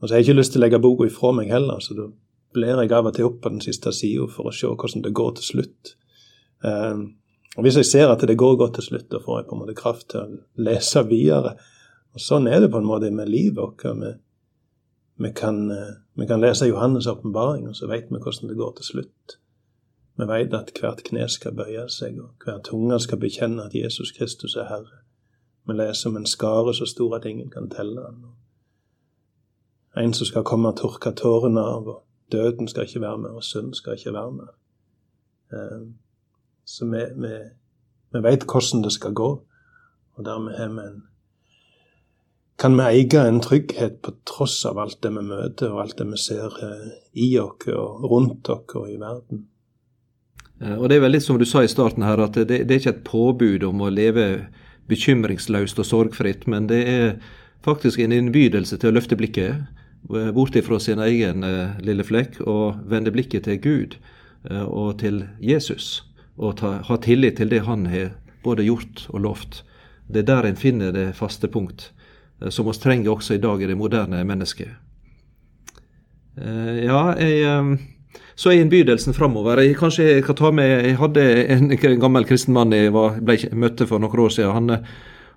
og 0.00 0.06
så 0.06 0.14
har 0.14 0.20
jeg 0.20 0.30
ikke 0.30 0.40
lyst 0.40 0.54
til 0.54 0.62
å 0.62 0.66
legge 0.66 0.82
boka 0.82 1.08
ifra 1.08 1.32
meg 1.36 1.52
heller, 1.52 1.82
så 1.82 1.96
da 1.98 2.08
blir 2.54 2.82
jeg 2.82 2.94
av 2.96 3.10
og 3.10 3.16
til 3.16 3.28
opp 3.28 3.40
på 3.44 3.52
den 3.52 3.64
siste 3.64 3.92
sida 3.94 4.26
for 4.30 4.50
å 4.50 4.54
se 4.54 4.70
hvordan 4.70 5.04
det 5.06 5.16
går 5.16 5.34
til 5.38 5.48
slutt. 5.52 5.94
Um, 6.66 7.04
og 7.56 7.66
Hvis 7.66 7.80
jeg 7.80 7.88
ser 7.88 8.10
at 8.12 8.22
det 8.26 8.38
går 8.38 8.56
godt 8.58 8.76
til 8.78 8.90
slutt, 8.90 9.10
da 9.10 9.20
får 9.22 9.40
jeg 9.40 9.46
på 9.48 9.56
en 9.56 9.62
måte 9.64 9.78
kraft 9.78 10.10
til 10.12 10.22
å 10.22 10.64
lese 10.66 11.02
videre. 11.08 11.56
Og 12.14 12.22
Sånn 12.22 12.46
er 12.50 12.62
det 12.62 12.70
på 12.70 12.78
en 12.78 12.86
måte 12.86 13.10
med 13.14 13.30
livet 13.30 13.58
vårt. 13.58 13.84
Med, 13.98 14.20
vi 15.20 15.32
kan, 15.32 15.70
eh, 15.70 15.94
vi 16.14 16.26
kan 16.26 16.40
lese 16.40 16.64
Johannes' 16.64 17.10
åpenbaring, 17.10 17.68
og 17.68 17.76
så 17.76 17.86
vet 17.86 18.04
vi 18.10 18.18
hvordan 18.22 18.48
det 18.48 18.56
går 18.56 18.72
til 18.76 18.84
slutt. 18.84 19.38
Vi 20.16 20.24
vet 20.26 20.54
at 20.54 20.72
hvert 20.80 21.02
kne 21.04 21.28
skal 21.28 21.56
bøye 21.56 21.88
seg, 21.88 22.20
og 22.20 22.30
hver 22.44 22.60
tunge 22.64 23.00
skal 23.00 23.18
bekjenne 23.18 23.64
at 23.64 23.74
Jesus 23.74 24.12
Kristus 24.12 24.56
er 24.56 24.64
Herre. 24.64 25.00
Vi 25.66 25.72
leser 25.72 26.10
om 26.10 26.16
en 26.16 26.26
skare 26.26 26.74
så 26.74 26.86
stor 26.86 27.16
at 27.16 27.24
ingen 27.24 27.50
kan 27.50 27.70
telle 27.70 28.00
den. 28.00 28.24
En 29.96 30.14
som 30.14 30.26
skal 30.26 30.44
komme 30.44 30.68
og 30.68 30.76
tørke 30.76 31.12
tårene 31.16 31.60
av, 31.60 31.88
og 31.88 32.02
døden 32.32 32.68
skal 32.68 32.82
ikke 32.82 33.00
være 33.00 33.18
mer, 33.18 33.28
og 33.28 33.44
synd 33.44 33.74
skal 33.74 33.92
ikke 33.92 34.12
være 34.12 34.32
mer. 34.32 34.54
Eh, 35.52 35.86
så 36.64 36.84
vi, 36.84 37.04
vi, 37.16 37.34
vi 38.12 38.22
vet 38.22 38.44
hvordan 38.44 38.84
det 38.84 38.92
skal 38.92 39.14
gå, 39.14 39.30
og 40.12 40.24
dermed 40.24 40.52
har 40.52 40.68
vi 40.68 40.88
en 40.88 41.02
kan 42.60 42.76
vi 42.76 42.82
eie 42.84 43.20
en 43.24 43.40
trygghet 43.40 44.02
på 44.02 44.12
tross 44.28 44.64
av 44.68 44.78
alt 44.78 44.98
det 45.02 45.10
vi 45.14 45.22
møter, 45.24 45.72
og 45.72 45.80
alt 45.84 45.96
det 45.96 46.06
vi 46.10 46.18
ser 46.20 46.56
eh, 46.66 46.88
i 47.16 47.30
oss 47.40 47.68
og 47.72 48.04
rundt 48.12 48.50
oss 48.52 48.74
og 48.76 48.90
i 48.90 48.98
verden. 49.00 49.46
Eh, 50.60 50.76
og 50.76 50.88
Det 50.88 50.98
er 50.98 51.04
vel 51.06 51.16
litt 51.16 51.24
som 51.24 51.38
du 51.40 51.46
sa 51.48 51.64
i 51.64 51.72
starten 51.72 52.04
her, 52.04 52.20
at 52.20 52.36
det, 52.36 52.66
det 52.68 52.74
er 52.74 52.82
ikke 52.82 52.96
et 52.98 53.06
påbud 53.06 53.64
om 53.64 53.80
å 53.80 53.92
leve 53.92 54.26
bekymringsløst 54.92 55.80
og 55.80 55.88
sorgfritt, 55.88 56.44
men 56.50 56.68
det 56.68 56.80
er 56.84 57.06
faktisk 57.64 58.00
en 58.00 58.12
innbydelse 58.12 58.76
til 58.76 58.90
å 58.90 58.96
løfte 58.98 59.16
blikket 59.16 59.56
eh, 60.12 60.30
bort 60.36 60.58
fra 60.66 60.80
sin 60.82 61.00
egen 61.00 61.46
lille 61.80 62.04
flekk 62.04 62.42
og 62.44 62.82
vende 62.90 63.12
blikket 63.14 63.48
til 63.48 63.60
Gud 63.60 63.96
og 64.50 64.98
til 65.00 65.26
Jesus. 65.44 66.02
Og 66.40 66.56
ta, 66.56 66.78
ha 66.84 66.96
tillit 66.96 67.36
til 67.36 67.50
det 67.52 67.60
han 67.66 67.84
har 67.92 68.14
både 68.44 68.64
gjort 68.64 69.04
og 69.12 69.20
lovt. 69.20 69.58
Det 70.08 70.22
er 70.22 70.30
der 70.30 70.48
en 70.48 70.56
finner 70.56 70.94
det 70.96 71.10
faste 71.18 71.48
punkt. 71.48 71.90
Eh, 72.40 72.48
som 72.48 72.66
vi 72.66 72.72
trenger 72.72 73.10
også 73.10 73.34
i 73.34 73.38
dag 73.42 73.62
i 73.62 73.66
det 73.66 73.76
moderne 73.76 74.24
mennesket. 74.24 74.68
Eh, 76.40 76.84
ja, 76.86 77.02
jeg, 77.18 77.42
eh, 77.44 78.20
så 78.34 78.50
er 78.52 78.62
innbydelsen 78.62 79.14
framover. 79.14 79.60
Jeg, 79.60 79.76
kanskje 79.76 80.08
jeg 80.08 80.24
kan 80.24 80.36
ta 80.36 80.50
med 80.50 80.84
Jeg 80.86 80.96
hadde 80.96 81.24
en, 81.52 81.70
gammel 82.04 82.24
kristen 82.24 82.54
mann 82.56 82.72
jeg 82.72 82.92
var, 82.92 83.20
ble, 83.20 83.38
møtte 83.52 83.86
for 83.86 84.00
noen 84.00 84.26
år 84.26 84.36
siden. 84.36 84.52
Han, 84.56 84.84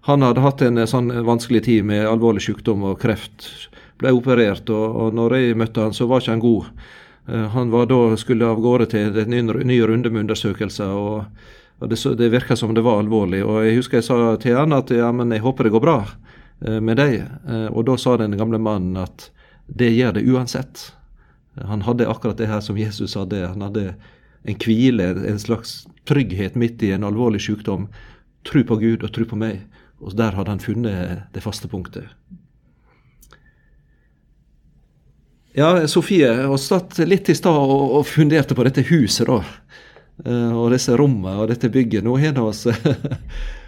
han, 0.08 0.22
hadde 0.22 0.44
hatt 0.44 0.62
en 0.62 0.88
sånn 0.88 1.12
vanskelig 1.26 1.66
tid 1.68 1.86
med 1.86 2.08
alvorlig 2.08 2.44
sykdom 2.44 2.84
og 2.84 3.00
kreft. 3.02 3.70
ble 4.00 4.12
operert. 4.12 4.70
Og, 4.70 4.96
og 4.96 5.16
når 5.16 5.38
jeg 5.38 5.58
møtte 5.58 5.82
han, 5.82 5.94
så 5.94 6.08
var 6.08 6.22
ikke 6.22 6.32
han 6.32 6.44
god. 6.44 6.70
Han 7.54 7.70
var 7.72 7.86
da 7.88 8.18
skulle 8.20 8.50
av 8.52 8.60
gårde 8.60 8.90
til 8.92 9.16
en 9.16 9.30
ny, 9.32 9.42
ny 9.64 9.78
runde 9.88 10.10
med 10.12 10.26
undersøkelser. 10.26 10.92
og, 10.92 11.24
og 11.80 11.90
Det, 11.90 12.00
det 12.20 12.32
virka 12.32 12.56
som 12.56 12.74
det 12.74 12.84
var 12.84 13.00
alvorlig. 13.00 13.44
og 13.46 13.64
Jeg 13.64 13.78
husker 13.78 13.98
jeg 13.98 14.08
sa 14.08 14.36
til 14.36 14.58
han 14.58 14.76
at 14.76 14.92
ja, 14.92 15.12
men 15.12 15.32
jeg 15.32 15.44
håper 15.44 15.64
det 15.64 15.72
går 15.72 15.84
bra 15.84 15.98
med 16.80 17.00
deg. 17.00 17.22
Eh, 17.48 17.70
og 17.72 17.88
da 17.90 17.98
sa 18.00 18.18
den 18.20 18.38
gamle 18.40 18.60
mannen 18.62 18.98
at 19.02 19.30
det 19.68 19.92
gjør 19.94 20.18
det 20.18 20.26
uansett. 20.28 20.90
Han 21.62 21.86
hadde 21.86 22.10
akkurat 22.10 22.40
det 22.40 22.50
her 22.50 22.64
som 22.66 22.80
Jesus 22.80 23.16
hadde. 23.20 23.46
Han 23.48 23.64
hadde 23.66 23.94
en 24.44 24.60
hvile, 24.60 25.12
en 25.28 25.40
slags 25.40 25.84
trygghet 26.10 26.58
midt 26.60 26.84
i 26.84 26.92
en 26.96 27.06
alvorlig 27.08 27.42
sykdom. 27.46 27.88
Tro 28.48 28.64
på 28.68 28.80
Gud 28.82 29.06
og 29.06 29.14
tro 29.16 29.28
på 29.28 29.40
meg. 29.40 29.64
Og 30.04 30.16
der 30.20 30.36
hadde 30.36 30.52
han 30.52 30.64
funnet 30.64 31.30
det 31.36 31.44
faste 31.44 31.70
punktet. 31.72 32.10
Ja, 35.54 35.88
Sofie 35.88 36.32
vi 36.50 36.58
satt 36.58 36.98
litt 37.06 37.30
i 37.30 37.36
stad 37.38 37.54
og, 37.54 37.92
og, 38.00 38.08
funderte 38.10 38.56
på 38.58 38.66
dette 38.66 38.82
huset, 38.90 39.30
da. 39.30 39.44
Uh, 40.26 40.54
og 40.64 40.72
disse 40.74 40.96
rommene 40.98 41.42
og 41.42 41.52
dette 41.52 41.70
bygget. 41.74 42.06
Nå 42.06 42.18
har 42.22 42.34
vi 42.34 42.86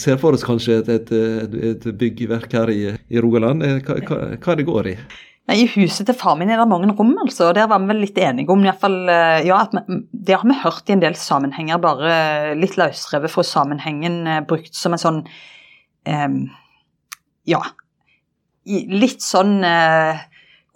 ser 0.00 0.18
for 0.20 0.36
oss 0.36 0.44
kanskje 0.46 0.80
et, 0.80 0.90
et, 1.12 1.56
et 1.70 1.86
byggverk 1.98 2.52
her 2.56 2.72
i, 2.72 2.82
i 2.96 3.22
Rogaland. 3.22 3.64
Eh, 3.66 3.80
hva, 3.86 3.98
hva, 4.06 4.20
hva, 4.36 4.58
det 4.58 4.66
går 4.68 4.90
i? 4.92 4.94
Nei, 5.46 5.60
I 5.62 5.66
huset 5.76 6.08
til 6.08 6.18
far 6.18 6.34
min 6.38 6.50
er 6.50 6.58
det 6.58 6.68
mange 6.70 6.90
rom, 6.90 7.14
altså. 7.22 7.52
Der 7.54 7.68
var 7.70 7.82
vi 7.82 7.90
vel 7.92 8.02
litt 8.02 8.18
enige 8.18 8.50
om 8.54 8.64
i 8.64 8.70
hvert 8.70 8.82
fall, 8.82 9.00
eh, 9.12 9.46
ja, 9.46 9.62
at 9.62 9.74
vi, 9.76 10.00
Det 10.10 10.38
har 10.38 10.46
vi 10.46 10.60
hørt 10.62 10.90
i 10.90 10.96
en 10.96 11.02
del 11.04 11.18
sammenhenger, 11.18 11.82
bare 11.82 12.54
litt 12.58 12.78
løsrevet 12.78 13.32
fra 13.32 13.46
sammenhengen, 13.46 14.22
brukt 14.50 14.74
som 14.74 14.96
en 14.96 15.02
sånn 15.02 15.20
um, 16.06 16.40
Ja, 17.46 17.60
litt 18.66 19.22
sånn 19.22 19.60
uh, 19.62 20.18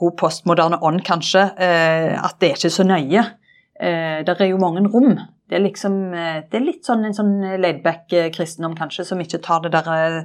god 0.00 0.16
postmoderne 0.20 0.80
ånd, 0.87 1.02
kanskje, 1.06 1.44
eh, 1.61 2.16
at 2.16 2.38
det 2.40 2.50
er 2.50 2.59
ikke 2.59 2.73
så 2.73 2.87
nøye. 2.87 3.25
Eh, 3.80 4.20
det 4.26 4.37
er 4.37 4.50
jo 4.50 4.61
mange 4.61 4.85
rom. 4.88 5.18
Det 5.50 5.59
er, 5.59 5.64
liksom, 5.66 5.99
eh, 6.14 6.40
det 6.47 6.61
er 6.61 6.62
litt 6.62 6.87
sånn 6.87 7.02
en 7.09 7.16
sånn 7.16 7.35
laidback 7.59 8.07
kristendom, 8.37 8.78
kanskje, 8.78 9.09
som 9.09 9.21
ikke 9.23 9.42
tar 9.42 9.64
det 9.66 9.75
der 9.75 10.23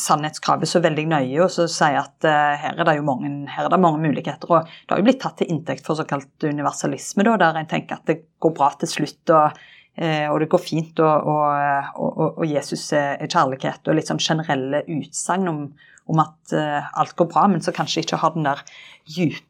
sannhetskravet 0.00 0.68
så 0.68 0.80
veldig 0.84 1.04
nøye, 1.10 1.36
og 1.44 1.50
så 1.52 1.66
sier 1.70 2.00
at 2.00 2.26
uh, 2.26 2.56
her, 2.60 2.80
er 2.80 3.02
mange, 3.04 3.30
her 3.52 3.66
er 3.66 3.72
det 3.72 3.80
mange 3.82 4.00
muligheter. 4.00 4.48
og 4.48 4.64
Det 4.64 4.94
har 4.94 5.02
jo 5.02 5.06
blitt 5.06 5.20
tatt 5.22 5.38
til 5.40 5.50
inntekt 5.52 5.84
for 5.86 5.98
såkalt 5.98 6.46
universalisme, 6.46 7.26
da, 7.26 7.36
der 7.40 7.60
en 7.60 7.70
tenker 7.70 7.98
at 7.98 8.08
det 8.08 8.22
går 8.42 8.54
bra 8.56 8.70
til 8.80 8.90
slutt, 8.90 9.22
og, 9.34 9.58
uh, 10.00 10.26
og 10.32 10.38
det 10.40 10.50
går 10.54 10.64
fint, 10.64 11.02
og, 11.04 11.32
og, 12.00 12.22
og 12.30 12.44
Jesus 12.48 12.86
er, 12.96 13.20
kjærlighet, 13.26 13.82
og 13.84 13.98
litt 13.98 14.12
sånn 14.12 14.22
generelle 14.24 14.84
utsagn 14.96 15.50
om, 15.52 15.64
om 16.10 16.22
at 16.24 16.56
uh, 16.56 16.94
alt 17.00 17.16
går 17.18 17.28
bra, 17.34 17.48
men 17.52 17.64
så 17.64 17.74
kanskje 17.76 18.06
ikke 18.06 18.22
har 18.24 18.36
den 18.36 18.48
der 18.48 18.64
dype 19.04 19.44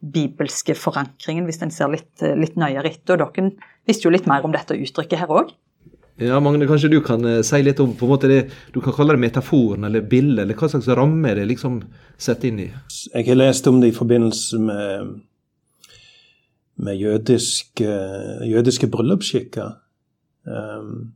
bibelske 0.00 0.76
forankringen, 0.78 1.46
hvis 1.48 1.62
en 1.64 1.72
ser 1.74 1.92
litt, 1.92 2.12
uh, 2.22 2.34
litt 2.38 2.58
nøyere 2.60 2.90
etter. 2.92 3.20
Og 3.20 3.36
dere 3.36 3.52
visste 3.88 4.08
jo 4.08 4.14
litt 4.14 4.28
mer 4.30 4.46
om 4.46 4.54
dette 4.54 4.76
uttrykket 4.78 5.24
her 5.24 5.32
òg. 5.32 5.52
Ja, 6.22 6.38
Magne, 6.38 6.68
kanskje 6.70 6.92
du 6.92 7.00
kan 7.02 7.24
uh, 7.26 7.40
si 7.42 7.58
litt 7.64 7.80
om 7.82 7.96
på 7.98 8.06
en 8.06 8.12
måte 8.12 8.30
det, 8.30 8.40
du 8.70 8.78
kan 8.82 8.94
kalle 8.94 9.16
det 9.16 9.24
metaforen 9.24 9.88
eller 9.88 10.04
bildet, 10.06 10.44
eller 10.44 10.58
hva 10.58 10.70
slags 10.70 10.86
ramme 10.94 11.32
det 11.34 11.48
liksom 11.50 11.80
setter 12.14 12.52
inn 12.52 12.60
i? 12.62 12.68
Jeg 13.10 13.26
har 13.26 13.40
lest 13.40 13.66
om 13.66 13.80
det 13.82 13.90
i 13.90 13.96
forbindelse 13.96 14.60
med, 14.62 15.16
med 16.86 17.02
jødiske, 17.02 17.98
jødiske 18.46 18.90
bryllupsskikker. 18.92 19.74
Um, 20.44 21.14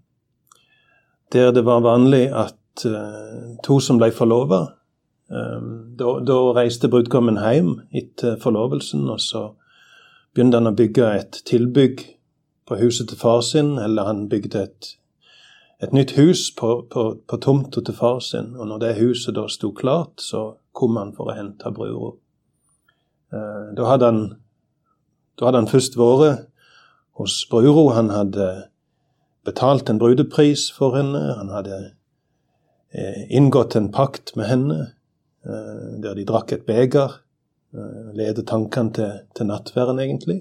der 1.32 1.52
det 1.52 1.64
var 1.64 1.84
vanlig 1.84 2.26
at 2.32 2.86
uh, 2.86 3.54
to 3.62 3.78
som 3.84 4.00
ble 4.00 4.10
forlova. 4.16 4.64
Eh, 5.30 5.62
da, 5.98 6.12
da, 6.20 6.36
reiste 6.56 6.88
brudgommen 6.88 7.40
hjem 7.42 7.74
etter 7.92 8.38
forlovelsen, 8.40 9.08
og 9.10 9.20
så 9.20 9.42
begynte 10.34 10.60
han 10.60 10.70
å 10.70 10.76
bygge 10.76 11.10
et 11.16 11.42
tilbygg 11.48 12.04
på 12.68 12.78
huset 12.80 13.10
til 13.10 13.20
far 13.20 13.42
sin, 13.44 13.76
eller 13.80 14.08
han 14.08 14.26
bygde 14.28 14.62
et, 14.62 14.94
et 15.82 15.92
nytt 15.96 16.16
hus 16.18 16.48
på, 16.56 16.70
på, 16.92 17.04
på 17.28 17.40
tomta 17.44 17.84
til 17.84 17.96
far 17.96 18.20
sin. 18.24 18.54
Og 18.56 18.70
når 18.70 18.84
det 18.84 18.96
huset 19.00 19.36
da 19.36 19.46
sto 19.52 19.72
klart, 19.76 20.18
så 20.20 20.58
kom 20.76 20.96
han 21.00 21.14
for 21.16 21.32
å 21.32 21.36
hente 21.36 21.72
brura. 21.74 22.14
Eh, 23.32 23.64
da 23.76 23.92
hadde 23.92 24.12
han 24.12 24.22
da 25.38 25.46
hadde 25.46 25.60
han 25.60 25.70
først 25.70 25.94
vært 25.94 26.48
hos 27.20 27.44
brura. 27.50 27.92
Han 27.94 28.10
hadde 28.10 28.48
betalt 29.46 29.88
en 29.88 30.00
brudepris 30.00 30.66
for 30.74 30.96
henne. 30.98 31.20
Han 31.38 31.52
hadde 31.54 31.78
Eh, 32.90 33.36
inngått 33.36 33.76
en 33.76 33.90
pakt 33.92 34.36
med 34.36 34.46
henne, 34.48 34.92
der 35.44 36.16
de 36.18 36.24
drakk 36.26 36.52
et 36.52 36.64
beger. 36.66 37.14
Eh, 37.76 38.14
ledet 38.16 38.46
tankene 38.48 38.92
til, 38.96 39.10
til 39.36 39.48
nattverden, 39.48 40.00
egentlig. 40.00 40.38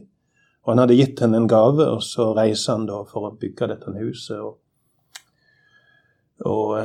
Og 0.63 0.71
han 0.71 0.79
hadde 0.83 0.95
gitt 0.95 1.19
henne 1.23 1.41
en 1.41 1.49
gave, 1.51 1.83
og 1.83 1.99
så 2.03 2.29
reiser 2.37 2.77
han 2.77 2.87
da 2.87 3.01
for 3.07 3.27
å 3.27 3.35
bygge 3.39 3.67
dette 3.73 3.91
huset. 3.97 4.39
Og, 4.39 4.53
og 6.47 6.77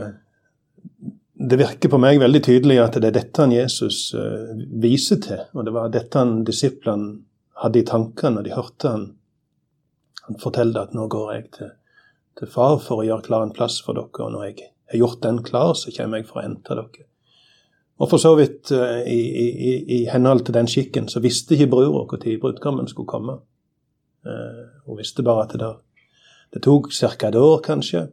det 1.43 1.59
virker 1.61 1.91
på 1.91 2.01
meg 2.03 2.19
veldig 2.23 2.43
tydelig 2.47 2.79
at 2.83 2.99
det 2.99 3.11
er 3.11 3.19
dette 3.21 3.43
han 3.43 3.55
Jesus 3.55 4.15
viser 4.83 5.23
til. 5.23 5.45
Og 5.55 5.67
det 5.67 5.75
var 5.75 5.95
dette 5.95 6.19
han 6.19 6.43
disiplene 6.47 7.21
hadde 7.63 7.83
i 7.83 7.87
tankene 7.87 8.39
når 8.39 8.47
de 8.47 8.57
hørte 8.57 8.91
han, 8.91 9.07
han 10.27 10.39
fortelle 10.43 10.83
at 10.83 10.95
nå 10.95 11.07
går 11.11 11.33
jeg 11.37 11.49
til, 11.59 11.73
til 12.39 12.51
far 12.51 12.79
for 12.83 13.03
å 13.03 13.07
gjøre 13.07 13.27
klar 13.27 13.47
en 13.47 13.55
plass 13.55 13.79
for 13.83 13.99
dere. 13.99 14.27
og 14.27 14.35
når 14.35 14.47
jeg 14.49 14.71
har 14.91 15.03
gjort 15.03 15.23
den 15.23 15.43
klar, 15.47 15.75
så 15.79 15.95
kommer 15.95 16.19
jeg 16.19 16.31
for 16.31 16.43
å 16.43 16.47
hente 16.47 16.79
dere. 16.79 17.07
Og 18.03 18.11
for 18.11 18.19
så 18.19 18.35
vidt 18.35 18.73
eh, 18.75 19.05
i, 19.07 19.21
i, 19.71 19.73
i 19.97 19.99
henhold 20.11 20.43
til 20.47 20.57
den 20.57 20.69
skikken 20.69 21.07
så 21.09 21.23
visste 21.23 21.55
ikke 21.55 21.71
brura 21.71 22.03
når 22.11 22.41
brudgommen 22.43 22.89
skulle 22.91 23.07
komme. 23.07 23.39
Eh, 24.27 24.63
hun 24.87 24.99
visste 24.99 25.23
bare 25.23 25.45
at 25.47 25.55
det, 25.61 25.69
det 26.55 26.63
tok 26.67 26.91
ca. 26.93 27.29
et 27.29 27.39
år, 27.39 27.61
kanskje. 27.63 28.09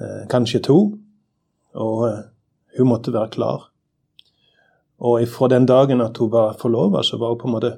Eh, 0.00 0.26
kanskje 0.28 0.60
to. 0.68 0.78
Og 1.74 2.04
hun 2.76 2.88
måtte 2.88 3.12
være 3.12 3.32
klar. 3.32 3.70
Og 4.98 5.28
fra 5.28 5.48
den 5.48 5.66
dagen 5.66 6.00
at 6.00 6.16
hun 6.18 6.32
var 6.32 6.56
forlova, 6.60 7.02
så 7.02 7.16
var 7.16 7.28
hun 7.28 7.38
på 7.38 7.48
en 7.48 7.54
måte 7.54 7.72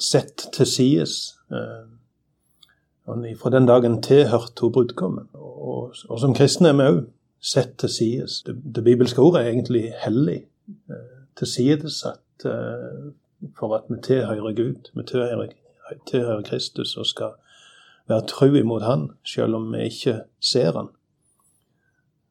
sett 0.00 0.48
til 0.52 0.66
sides. 0.66 1.36
Og 3.06 3.26
fra 3.38 3.50
den 3.50 3.66
dagen 3.66 4.02
til 4.02 4.26
hørte 4.26 4.60
hun 4.60 4.72
brudgommen. 4.72 5.28
Og, 5.34 5.94
og, 6.08 6.20
som 6.20 6.34
kristne 6.34 6.72
er 6.72 6.78
vi 6.80 6.88
òg 6.88 7.00
sett 7.40 7.76
til 7.78 7.88
side. 7.88 8.26
Det, 8.46 8.56
det, 8.74 8.84
bibelske 8.84 9.20
ordet 9.20 9.42
er 9.42 9.50
egentlig 9.50 9.92
hellig. 10.04 10.42
Eh, 10.90 11.16
tilsidesatt 11.38 12.44
eh, 12.44 13.12
for 13.58 13.76
at 13.76 13.88
vi 13.88 14.00
tilhører 14.04 14.56
Gud. 14.56 14.90
Vi 14.94 15.06
tilhører, 15.08 15.52
tilhører 16.10 16.42
Kristus 16.42 16.96
og 16.96 17.06
skal 17.06 17.36
være 18.08 18.26
tru 18.26 18.54
imot 18.54 18.82
Han, 18.82 19.10
selv 19.24 19.54
om 19.54 19.72
vi 19.72 19.86
ikke 19.88 20.20
ser 20.40 20.72
Han. 20.76 20.90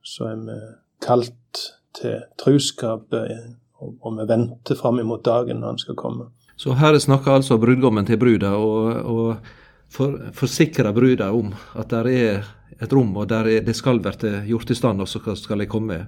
Så 0.04 0.30
er 0.30 0.44
vi 0.46 0.60
kalt 1.01 1.63
til 1.98 2.22
truskap, 2.39 3.13
eh, 3.13 3.56
og, 3.80 4.18
vi 4.18 4.28
venter 4.28 4.75
fram 4.75 5.00
imot 5.00 5.25
dagen 5.25 5.62
når 5.62 5.68
Han 5.68 5.82
skal 5.86 5.96
komme. 5.96 6.30
Så 6.60 6.74
her 6.75 6.98
snakker 7.00 7.32
altså 7.32 7.58
brudgommen 7.58 8.06
til 8.06 8.20
bruda, 8.20 8.50
og, 8.50 8.86
og 9.06 9.36
for, 9.89 10.19
forsikre 10.38 10.93
bruda 10.93 11.31
om 11.36 11.53
at 11.79 11.89
det 11.93 12.15
er 12.19 12.43
et 12.79 12.93
rom, 12.93 13.15
og 13.17 13.27
der 13.29 13.50
det 13.65 13.75
skal 13.75 14.00
bli 14.03 14.36
gjort 14.48 14.72
i 14.72 14.77
stand, 14.77 15.01
og 15.01 15.10
så 15.10 15.36
skal 15.36 15.60
jeg 15.60 15.72
komme. 15.72 16.05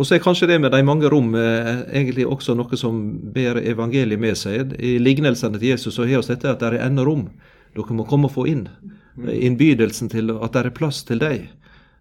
Og 0.00 0.06
så 0.06 0.16
er 0.16 0.22
kanskje 0.24 0.48
det 0.48 0.60
med 0.62 0.72
de 0.72 0.80
mange 0.86 1.08
rom 1.12 1.34
eh, 1.36 1.82
egentlig 1.92 2.24
også 2.24 2.54
noe 2.56 2.76
som 2.78 3.00
ber 3.34 3.58
evangeliet 3.60 4.20
med 4.20 4.38
seg. 4.38 4.72
I 4.80 4.94
lignelsene 5.02 5.58
til 5.58 5.74
Jesus 5.74 5.98
så 5.98 6.06
har 6.08 6.22
vi 6.22 6.30
dette 6.30 6.48
at 6.48 6.62
det 6.62 6.70
er 6.70 6.86
ennå 6.86 7.04
rom. 7.04 7.26
Dere 7.76 7.96
må 7.96 8.06
komme 8.08 8.30
og 8.30 8.32
få 8.38 8.46
inn. 8.48 8.64
Mm. 9.18 9.28
Innbydelsen 9.50 10.08
til 10.08 10.32
at 10.32 10.54
det 10.54 10.62
er 10.62 10.76
plass 10.78 11.02
til 11.04 11.20
deg. 11.20 11.50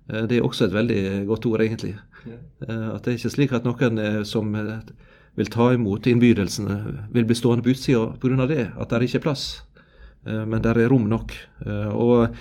Eh, 0.07 0.23
det 0.29 0.37
er 0.37 0.47
også 0.47 0.69
et 0.69 0.77
veldig 0.77 1.01
godt 1.27 1.49
ord, 1.49 1.65
egentlig. 1.65 1.97
Eh, 2.23 2.87
at 2.93 3.03
det 3.03 3.11
er 3.11 3.19
ikke 3.19 3.33
slik 3.35 3.57
at 3.57 3.67
noen 3.67 3.99
som 4.23 4.55
vil 4.55 5.51
ta 5.51 5.71
imot 5.73 6.07
innbydelsen, 6.07 6.71
vil 7.11 7.27
bli 7.27 7.35
stående 7.35 7.65
på 7.65 7.73
utsida 7.73 8.13
pga. 8.21 8.47
det, 8.47 8.69
at 8.79 8.89
det 8.89 9.09
ikke 9.09 9.19
er 9.19 9.27
plass. 9.27 9.45
Eh, 10.27 10.45
men 10.45 10.63
der 10.63 10.79
er 10.79 10.89
rom 10.91 11.09
nok. 11.11 11.35
Eh, 11.65 11.93
og 11.93 12.35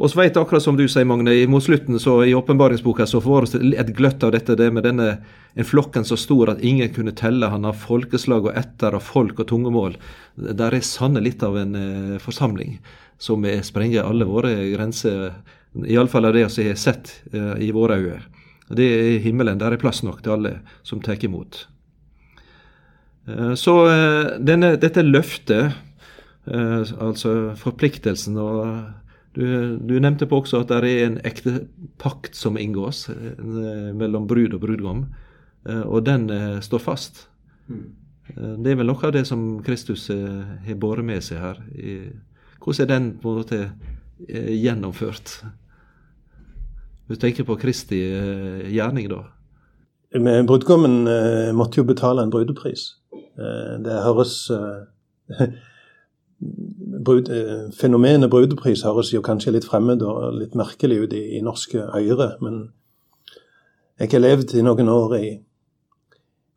og 0.00 0.08
så 0.10 0.18
vet 0.18 0.36
akkurat 0.40 0.64
som 0.64 0.74
du 0.74 0.86
sier, 0.88 1.04
Magne, 1.04 1.34
mot 1.46 1.62
slutten 1.62 1.98
så 2.00 2.16
i 2.24 2.32
åpenbaringsboka 2.34 3.04
så 3.06 3.20
får 3.22 3.44
vi 3.52 3.74
et 3.76 3.92
gløtt 3.94 4.24
av 4.24 4.32
dette 4.32 4.56
det 4.56 4.70
med 4.72 4.86
denne 4.88 5.18
en 5.52 5.68
flokken 5.68 6.06
så 6.08 6.16
stor 6.16 6.54
at 6.54 6.62
ingen 6.64 6.88
kunne 6.96 7.12
telle 7.12 7.50
han 7.52 7.68
har 7.68 7.76
folkeslag 7.76 8.48
og 8.48 8.56
etter 8.56 8.96
og 8.96 9.04
folk 9.04 9.42
og 9.44 9.50
tungemål. 9.52 9.98
Der 10.40 10.72
er 10.72 10.86
sanne 10.86 11.20
litt 11.20 11.44
av 11.44 11.58
en 11.60 11.76
eh, 11.76 12.16
forsamling 12.24 12.78
som 13.22 13.44
sprenger 13.62 14.08
alle 14.08 14.26
våre 14.26 14.54
grenser, 14.72 15.34
iallfall 15.84 16.26
av 16.26 16.34
det 16.34 16.48
vi 16.56 16.70
har 16.70 16.80
sett 16.80 17.12
eh, 17.30 17.68
i 17.68 17.70
våre 17.76 18.00
øyne. 18.00 18.22
Det 18.72 18.88
er 18.88 19.20
himmelen. 19.20 19.60
Der 19.60 19.74
er 19.74 19.80
plass 19.80 20.00
nok 20.02 20.22
til 20.24 20.32
alle 20.38 20.56
som 20.82 21.02
tar 21.04 21.20
imot. 21.20 21.66
Eh, 23.28 23.54
så 23.54 23.76
eh, 23.90 24.34
denne, 24.40 24.74
dette 24.80 25.04
løftet 25.04 25.76
Eh, 26.46 26.82
altså 26.98 27.54
forpliktelsen. 27.56 28.36
og 28.36 28.84
du, 29.34 29.44
du, 29.78 29.94
nevnte 30.00 30.26
på 30.26 30.42
også 30.42 30.60
at 30.60 30.72
det 30.72 30.90
er 30.90 31.06
en 31.06 31.20
ekte 31.24 31.68
pakt 32.02 32.36
som 32.36 32.58
inngås 32.58 33.06
eh, 33.08 33.92
mellom 33.94 34.26
brud 34.26 34.54
og 34.54 34.60
brudgom. 34.60 35.06
og 35.64 36.06
den 36.06 36.26
står 36.62 36.78
fast. 36.78 37.28
Det 38.34 38.70
er 38.70 38.76
vel 38.76 38.86
noe 38.86 39.06
av 39.06 39.12
det 39.14 39.22
som 39.28 39.62
Kristus 39.62 40.08
har 40.10 40.74
båret 40.74 41.04
med 41.06 41.22
seg 41.22 41.38
her. 41.38 41.60
Hvordan 42.58 42.82
er 42.82 42.90
den 42.90 43.06
på 43.22 43.30
en 43.30 43.38
måte 43.38 43.60
gjennomført? 44.26 45.44
Du 47.06 47.14
tenker 47.14 47.46
på 47.46 47.54
Kristi 47.62 48.00
gjerning, 48.74 49.06
da? 49.06 49.22
Med 50.18 50.50
Brudgommen 50.50 51.06
måtte 51.54 51.78
jo 51.78 51.86
betale 51.86 52.26
en 52.26 52.34
brudepris. 52.34 52.96
Det 53.86 54.02
høres 54.02 54.50
brud, 57.04 57.30
eh, 57.30 57.70
Fenomenet 57.76 58.30
brudepris 58.30 58.84
høres 58.86 59.12
jo 59.14 59.22
kanskje 59.24 59.54
litt 59.56 59.66
fremmed 59.68 60.02
og 60.02 60.34
litt 60.38 60.54
merkelig 60.58 61.02
ut 61.04 61.16
i, 61.16 61.22
i 61.38 61.42
norske 61.44 61.86
øyre, 61.96 62.36
men 62.42 62.62
jeg 64.00 64.10
har 64.16 64.22
levd 64.24 64.54
i 64.58 64.62
noen 64.66 64.88
år 64.90 65.16
i, 65.18 65.28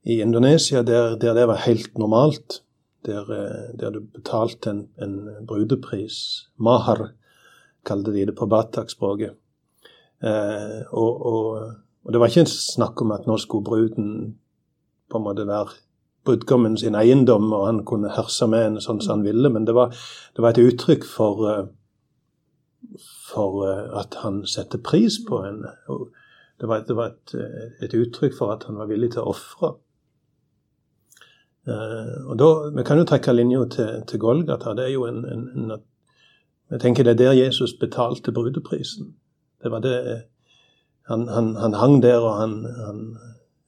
i 0.10 0.20
Indonesia 0.24 0.82
der, 0.82 1.16
der, 1.22 1.36
det 1.38 1.48
var 1.50 1.66
helt 1.66 1.98
normalt. 2.02 2.62
Der, 3.06 3.28
eh, 3.30 3.74
der 3.78 3.92
du 3.94 4.00
betalte 4.02 4.72
en, 4.72 4.80
en, 4.98 5.46
brudepris. 5.46 6.48
Mahar 6.58 7.12
kalte 7.86 8.14
de 8.16 8.24
det 8.26 8.34
på 8.34 8.48
batak-språket. 8.50 9.36
Eh, 10.26 10.80
og, 10.90 11.22
og, 11.22 11.60
og, 12.02 12.14
det 12.14 12.22
var 12.22 12.34
ikke 12.34 12.50
snakk 12.50 13.04
om 13.04 13.14
at 13.14 13.28
nå 13.30 13.38
skulle 13.38 13.68
bruden 13.68 14.10
på 15.12 15.22
en 15.22 15.28
måte 15.28 15.46
være 15.46 15.78
brudgommen 16.26 16.78
sin 16.78 16.96
eiendom, 16.96 17.54
og 17.54 17.66
han 17.68 17.82
kunne 17.88 18.14
herse 18.16 18.48
med 18.50 18.64
henne 18.64 18.84
sånn 18.84 19.02
som 19.04 19.18
han 19.18 19.26
ville. 19.26 19.52
Men 19.54 19.68
det 19.68 19.76
var, 19.78 19.96
det 20.36 20.44
var 20.44 20.54
et 20.54 20.62
uttrykk 20.64 21.08
for, 21.08 21.46
eh, 21.52 23.00
for 23.30 23.64
eh, 23.70 23.88
at 24.02 24.20
han 24.24 24.44
setter 24.50 24.82
pris 24.84 25.20
på 25.28 25.44
henne. 25.46 25.76
Det 26.60 26.70
var, 26.72 26.86
det 26.88 26.96
var 26.98 27.14
et, 27.14 27.36
et, 27.84 27.94
uttrykk 27.94 28.38
for 28.38 28.54
at 28.54 28.64
han 28.70 28.80
var 28.80 28.90
villig 28.92 29.12
til 29.14 29.24
å 29.24 29.34
ofre. 29.34 29.74
Eh, 31.68 32.16
og 32.30 32.38
da, 32.40 32.54
Vi 32.78 32.86
kan 32.88 33.02
jo 33.02 33.10
trekke 33.10 33.36
linja 33.36 33.66
til, 33.74 34.02
til 34.08 34.22
Golgata. 34.22 34.74
Det 34.78 34.88
er 34.88 34.96
jo 34.96 35.06
en, 35.10 35.26
en, 35.26 35.46
en, 35.56 35.84
Jeg 36.72 36.82
tenker 36.82 37.04
det 37.04 37.14
er 37.14 37.22
der 37.22 37.44
Jesus 37.46 37.76
betalte 37.78 38.32
brudeprisen. 38.32 39.14
Det 39.62 39.72
var 39.72 39.84
det 39.86 40.24
Han, 41.06 41.28
han, 41.30 41.56
han 41.56 41.74
hang 41.78 42.00
der, 42.02 42.18
og 42.18 42.40
han, 42.40 42.54
han 42.66 43.02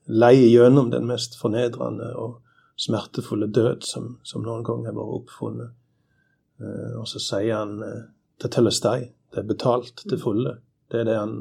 lei 0.08 0.48
gjennom 0.48 0.90
den 0.90 1.06
mest 1.06 1.36
fornedrende 1.38 2.08
og 2.16 2.40
smertefulle 2.78 3.48
død 3.50 3.82
som, 3.82 4.18
som 4.24 4.44
noen 4.46 4.64
gang 4.66 4.86
har 4.86 4.96
vært 4.96 5.14
oppfunnet. 5.20 5.74
Eh, 6.62 6.94
og 7.00 7.08
så 7.10 7.22
sier 7.22 7.56
han 7.56 7.78
eh, 7.82 8.02
til 8.38 8.52
telestai. 8.54 8.98
Det 9.32 9.42
er 9.42 9.48
betalt 9.48 10.04
til 10.08 10.20
fulle. 10.22 10.58
Det 10.90 11.02
er 11.02 11.08
det 11.10 11.18
han 11.18 11.38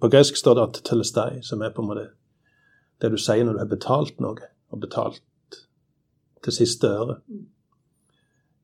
På 0.00 0.08
gresk 0.08 0.36
står 0.36 0.54
det 0.56 0.66
til 0.74 0.84
telestai, 0.84 1.42
som 1.44 1.60
er 1.60 1.74
på 1.76 1.82
en 1.82 1.88
måte 1.90 2.06
det 3.00 3.10
du 3.12 3.18
sier 3.20 3.44
når 3.44 3.52
du 3.52 3.60
har 3.60 3.68
betalt 3.68 4.20
noe, 4.20 4.46
og 4.72 4.80
betalt 4.80 5.58
til 6.44 6.54
siste 6.56 6.88
øre. 6.88 7.18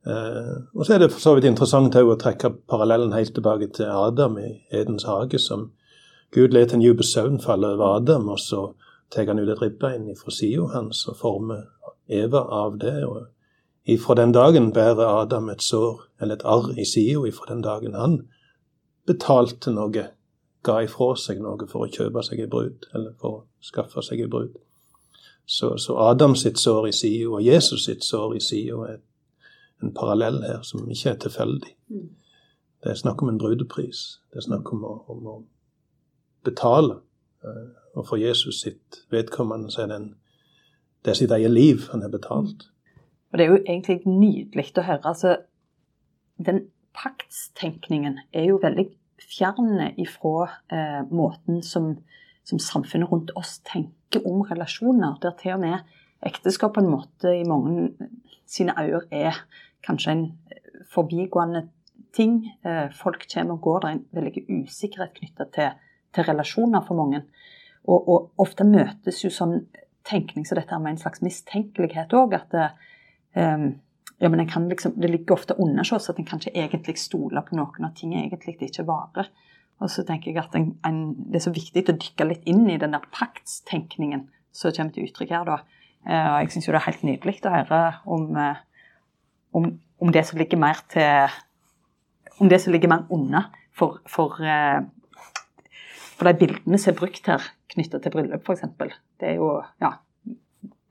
Eh, 0.07 0.57
og 0.73 0.87
så 0.87 0.95
er 0.95 1.02
det 1.02 1.11
for 1.12 1.21
så 1.21 1.35
vidt 1.37 1.49
interessant 1.49 1.97
å 1.97 2.16
trekke 2.16 2.55
parallellen 2.71 3.12
helt 3.12 3.35
tilbake 3.37 3.69
til 3.76 3.93
Adam 3.93 4.38
i 4.40 4.49
Edens 4.73 5.05
hage, 5.05 5.38
som 5.38 5.71
Gud 6.33 6.57
lar 6.57 6.73
en 6.73 6.83
dyp 6.83 7.05
søvn 7.05 7.40
falle 7.40 7.75
over 7.76 7.99
Adam, 7.99 8.28
og 8.33 8.40
så 8.40 8.71
tar 9.12 9.28
han 9.28 9.38
ut 9.38 9.49
et 9.49 9.62
ribbein 9.62 10.09
fra 10.16 10.33
sida 10.35 10.66
hans 10.73 11.05
og 11.09 11.19
former 11.21 11.66
Eva 12.08 12.42
av 12.62 12.78
det. 12.78 13.04
og 13.06 13.26
Ifra 13.86 14.14
den 14.14 14.32
dagen 14.32 14.72
bærer 14.72 15.06
Adam 15.22 15.48
et 15.48 15.62
sår, 15.62 16.02
eller 16.20 16.34
et 16.34 16.44
arr 16.44 16.72
i 16.78 16.84
sida, 16.84 17.22
ifra 17.26 17.54
den 17.54 17.62
dagen 17.62 17.94
han 17.94 18.20
betalte 19.06 19.70
noe, 19.70 20.08
ga 20.66 20.80
ifra 20.82 21.12
seg 21.14 21.38
noe 21.42 21.68
for 21.70 21.86
å 21.86 21.90
kjøpe 21.90 22.22
seg 22.26 22.42
ei 22.42 22.50
brud, 22.50 22.88
eller 22.94 23.12
for 23.20 23.36
å 23.36 23.44
skaffe 23.62 24.02
seg 24.02 24.25
ei 24.25 24.30
brud. 24.30 24.56
Så, 25.46 25.76
så 25.78 25.94
Adam 26.02 26.34
sitt 26.34 26.58
sår 26.58 26.88
i 26.88 26.92
sida 26.92 27.30
og 27.30 27.44
Jesus 27.46 27.85
sitt 27.87 28.02
sår 28.02 28.35
i 28.35 28.42
sida 28.42 28.81
er 28.90 28.98
en 29.83 29.94
parallell 29.94 30.40
her 30.42 30.64
som 30.66 30.88
ikke 30.90 31.12
er 31.12 31.20
tilfeldig. 31.22 31.76
Det 32.83 32.90
er 32.90 32.98
snakk 32.98 33.22
om 33.22 33.31
en 33.31 33.38
brudepris. 33.38 34.18
Det 34.33 34.40
er 34.40 34.48
snakk 34.48 34.72
om 34.74 34.83
å, 34.83 34.94
om 35.14 35.26
å 35.31 35.37
betale. 36.46 36.98
Eh, 37.46 37.66
og 37.94 38.09
for 38.09 38.18
Jesus 38.18 38.64
sitt 38.64 39.04
vedkommende 39.14 39.70
så 39.70 39.85
er 39.85 39.92
det 39.92 40.00
en 40.00 40.11
det 41.07 41.12
er 41.12 41.19
sitt 41.21 41.31
eget 41.31 41.53
liv 41.55 41.85
han 41.92 42.03
har 42.03 42.11
betalt. 42.11 42.66
Og 43.31 43.38
Det 43.38 43.45
er 43.45 43.53
jo 43.53 43.62
egentlig 43.62 44.01
nydelig 44.11 44.73
å 44.75 44.83
høre. 44.83 45.05
altså 45.05 45.37
Den 46.37 46.66
paktstenkningen 46.97 48.19
er 48.33 48.49
jo 48.51 48.59
veldig 48.62 48.88
fjern 49.23 49.92
ifra 49.97 50.49
eh, 50.73 51.03
måten 51.11 51.62
som, 51.62 51.92
som, 52.45 52.59
samfunnet 52.59 53.12
rundt 53.12 53.31
oss 53.37 53.61
tenker 53.61 54.27
om 54.27 54.42
relasjoner. 54.42 55.14
Der 55.23 55.38
til 55.38 55.55
og 55.55 55.62
med 55.62 55.79
ekteskap 56.27 56.75
på 56.75 56.83
en 56.83 56.90
måte 56.90 57.37
i 57.37 57.47
mange 57.47 57.92
sine 58.47 58.75
øyne 58.75 59.07
er 59.11 59.38
kanskje 59.87 60.11
en 60.11 60.27
forbigående 60.90 61.69
ting. 62.16 62.40
Eh, 62.66 62.90
folk 62.90 63.29
kommer 63.33 63.55
og 63.55 63.61
går. 63.61 63.81
Det 63.81 63.88
er 63.88 63.99
en 63.99 64.07
veldig 64.19 64.47
usikkerhet 64.64 65.14
knytta 65.21 65.51
til, 65.55 65.73
til, 66.14 66.25
relasjoner 66.25 66.83
for 66.83 66.99
mange. 66.99 67.23
Og, 67.87 68.09
og 68.09 68.31
ofte 68.42 68.66
møtes 68.66 69.23
jo 69.23 69.31
sånn 69.31 69.61
tenkning 70.07 70.47
som 70.47 70.59
dette 70.59 70.79
med 70.81 70.95
en 70.95 71.01
slags 71.01 71.23
mistenkelighet 71.25 72.14
òg. 72.16 72.37
At 72.38 72.55
det, 72.55 72.69
um, 73.38 73.69
ja, 74.19 74.31
men 74.31 74.45
liksom, 74.47 74.95
det 74.97 75.11
ligger 75.11 75.37
ofte 75.37 75.57
under 75.59 75.95
oss 75.95 76.11
at 76.11 76.19
en 76.19 76.29
kan 76.29 76.40
ikke 76.40 76.57
egentlig 76.57 76.97
stole 77.01 77.42
på 77.45 77.59
noen 77.59 77.88
og 77.88 77.97
ting 77.99 78.14
egentlig 78.16 78.57
ikke 78.69 78.87
varer. 78.88 79.31
Og 79.83 79.90
så 79.92 80.07
tenker 80.09 80.33
jeg 80.33 80.40
at 80.40 80.55
en, 80.57 80.71
en, 80.88 81.01
Det 81.14 81.37
er 81.37 81.45
så 81.45 81.53
viktig 81.53 81.85
å 81.85 81.97
dykke 81.97 82.29
litt 82.31 82.47
inn 82.49 82.64
i 82.71 82.79
den 82.81 82.97
der 82.97 83.11
paktstenkningen 83.12 84.29
som 84.57 84.73
kommer 84.73 84.95
til 84.95 85.11
uttrykk 85.11 85.35
her. 85.37 85.45
da. 85.45 85.59
Uh, 86.07 86.29
og 86.33 86.38
jeg 86.40 86.55
syns 86.55 86.71
det 86.71 86.79
er 86.79 86.87
helt 86.87 87.05
nydelig 87.05 87.40
å 87.45 87.57
høre 87.57 87.83
om, 88.07 88.31
om, 89.53 89.71
om, 90.01 90.12
det 90.14 90.25
som 90.29 90.38
ligger 90.38 90.61
mer 90.61 90.81
til 90.92 91.35
Om 92.38 92.51
det 92.53 92.61
som 92.61 92.73
ligger 92.73 92.88
mer 92.92 93.07
unna 93.11 93.47
for, 93.73 94.01
for, 94.07 94.37
for 96.16 96.29
de 96.29 96.40
bildene 96.40 96.79
som 96.81 96.94
er 96.94 96.98
brukt 96.98 97.29
her 97.29 97.44
knytta 97.72 98.00
til 98.00 98.14
bryllup, 98.14 98.46
f.eks. 98.48 98.64
Det 99.20 99.31
er 99.35 99.38
jo 99.40 99.50
ja, 99.83 99.92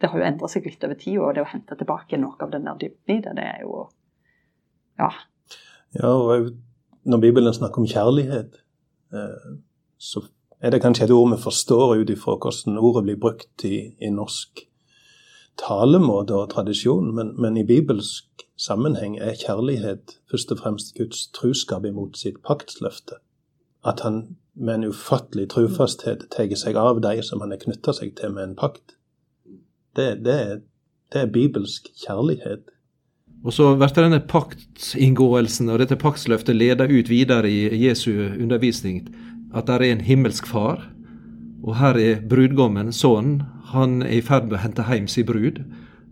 det 0.02 0.12
har 0.12 0.22
jo 0.22 0.28
endra 0.28 0.50
seg 0.52 0.68
litt 0.68 0.84
over 0.86 1.00
tid, 1.00 1.18
og 1.20 1.34
det 1.36 1.46
å 1.46 1.50
hente 1.50 1.78
tilbake 1.80 2.20
noe 2.22 2.38
av 2.44 2.54
den 2.54 2.68
der 2.68 2.78
dybden 2.82 3.18
i 3.18 3.24
det, 3.24 3.34
det 3.40 3.48
er 3.56 3.64
jo 3.66 3.88
ja. 5.00 5.10
Ja, 5.96 6.12
og 6.12 6.52
når 7.08 7.22
Bibelen 7.24 7.54
snakker 7.54 7.82
om 7.82 7.90
kjærlighet, 7.90 8.60
eh, 9.14 9.50
så 9.98 10.26
er 10.60 10.72
det 10.72 10.82
kanskje 10.84 11.08
et 11.08 11.16
ord 11.16 11.34
vi 11.34 11.42
forstår 11.42 11.98
ut 12.02 12.12
ifra 12.12 12.38
hvordan 12.38 12.80
ordet 12.80 13.04
blir 13.08 13.20
brukt 13.22 13.66
i, 13.68 13.76
i 14.00 14.12
norsk 14.12 14.66
talemåte 15.60 16.36
og 16.36 16.50
tradisjon, 16.52 17.14
men, 17.16 17.34
men, 17.40 17.58
i 17.58 17.68
bibelsk 17.68 18.46
sammenheng 18.60 19.18
er 19.20 19.38
kjærlighet 19.40 20.18
først 20.32 20.52
og 20.52 20.62
fremst 20.64 20.96
Guds 20.98 21.28
truskap 21.36 21.86
imot 21.88 22.18
sitt 22.20 22.42
paktsløfte. 22.44 23.20
At 23.86 24.04
han 24.04 24.38
med 24.56 24.76
en 24.76 24.88
ufattelig 24.92 25.50
trufasthet 25.52 26.30
tar 26.32 26.54
seg 26.56 26.78
av 26.80 27.02
de 27.04 27.18
som 27.24 27.42
han 27.44 27.52
har 27.52 27.62
knytta 27.62 27.94
seg 27.94 28.16
til 28.20 28.34
med 28.36 28.50
en 28.50 28.56
pakt. 28.60 28.96
Det, 29.96 30.24
det, 30.24 30.40
det 31.12 31.22
er 31.22 31.32
bibelsk 31.32 31.92
kjærlighet. 32.06 32.72
Og 33.46 33.54
så 33.54 33.70
blir 33.78 33.94
denne 34.00 34.24
paktinngåelsen 34.26 35.70
og 35.70 35.80
dette 35.84 36.00
paktsløftet 36.02 36.58
leda 36.58 36.88
ut 36.90 37.12
videre 37.12 37.52
i 37.52 37.68
Jesu 37.84 38.12
undervisning. 38.40 39.04
At 39.54 39.68
det 39.68 39.76
er 39.76 39.86
en 39.92 40.06
himmelsk 40.08 40.48
far, 40.50 40.88
og 41.66 41.78
her 41.80 41.98
er 42.00 42.24
brudgommen, 42.30 42.92
sønnen. 42.94 43.44
Han 43.72 44.02
er 44.04 44.18
i 44.18 44.24
ferd 44.26 44.50
med 44.50 44.58
å 44.58 44.64
hente 44.64 44.86
hjem 44.86 45.08
sin 45.12 45.28
brud. 45.28 45.62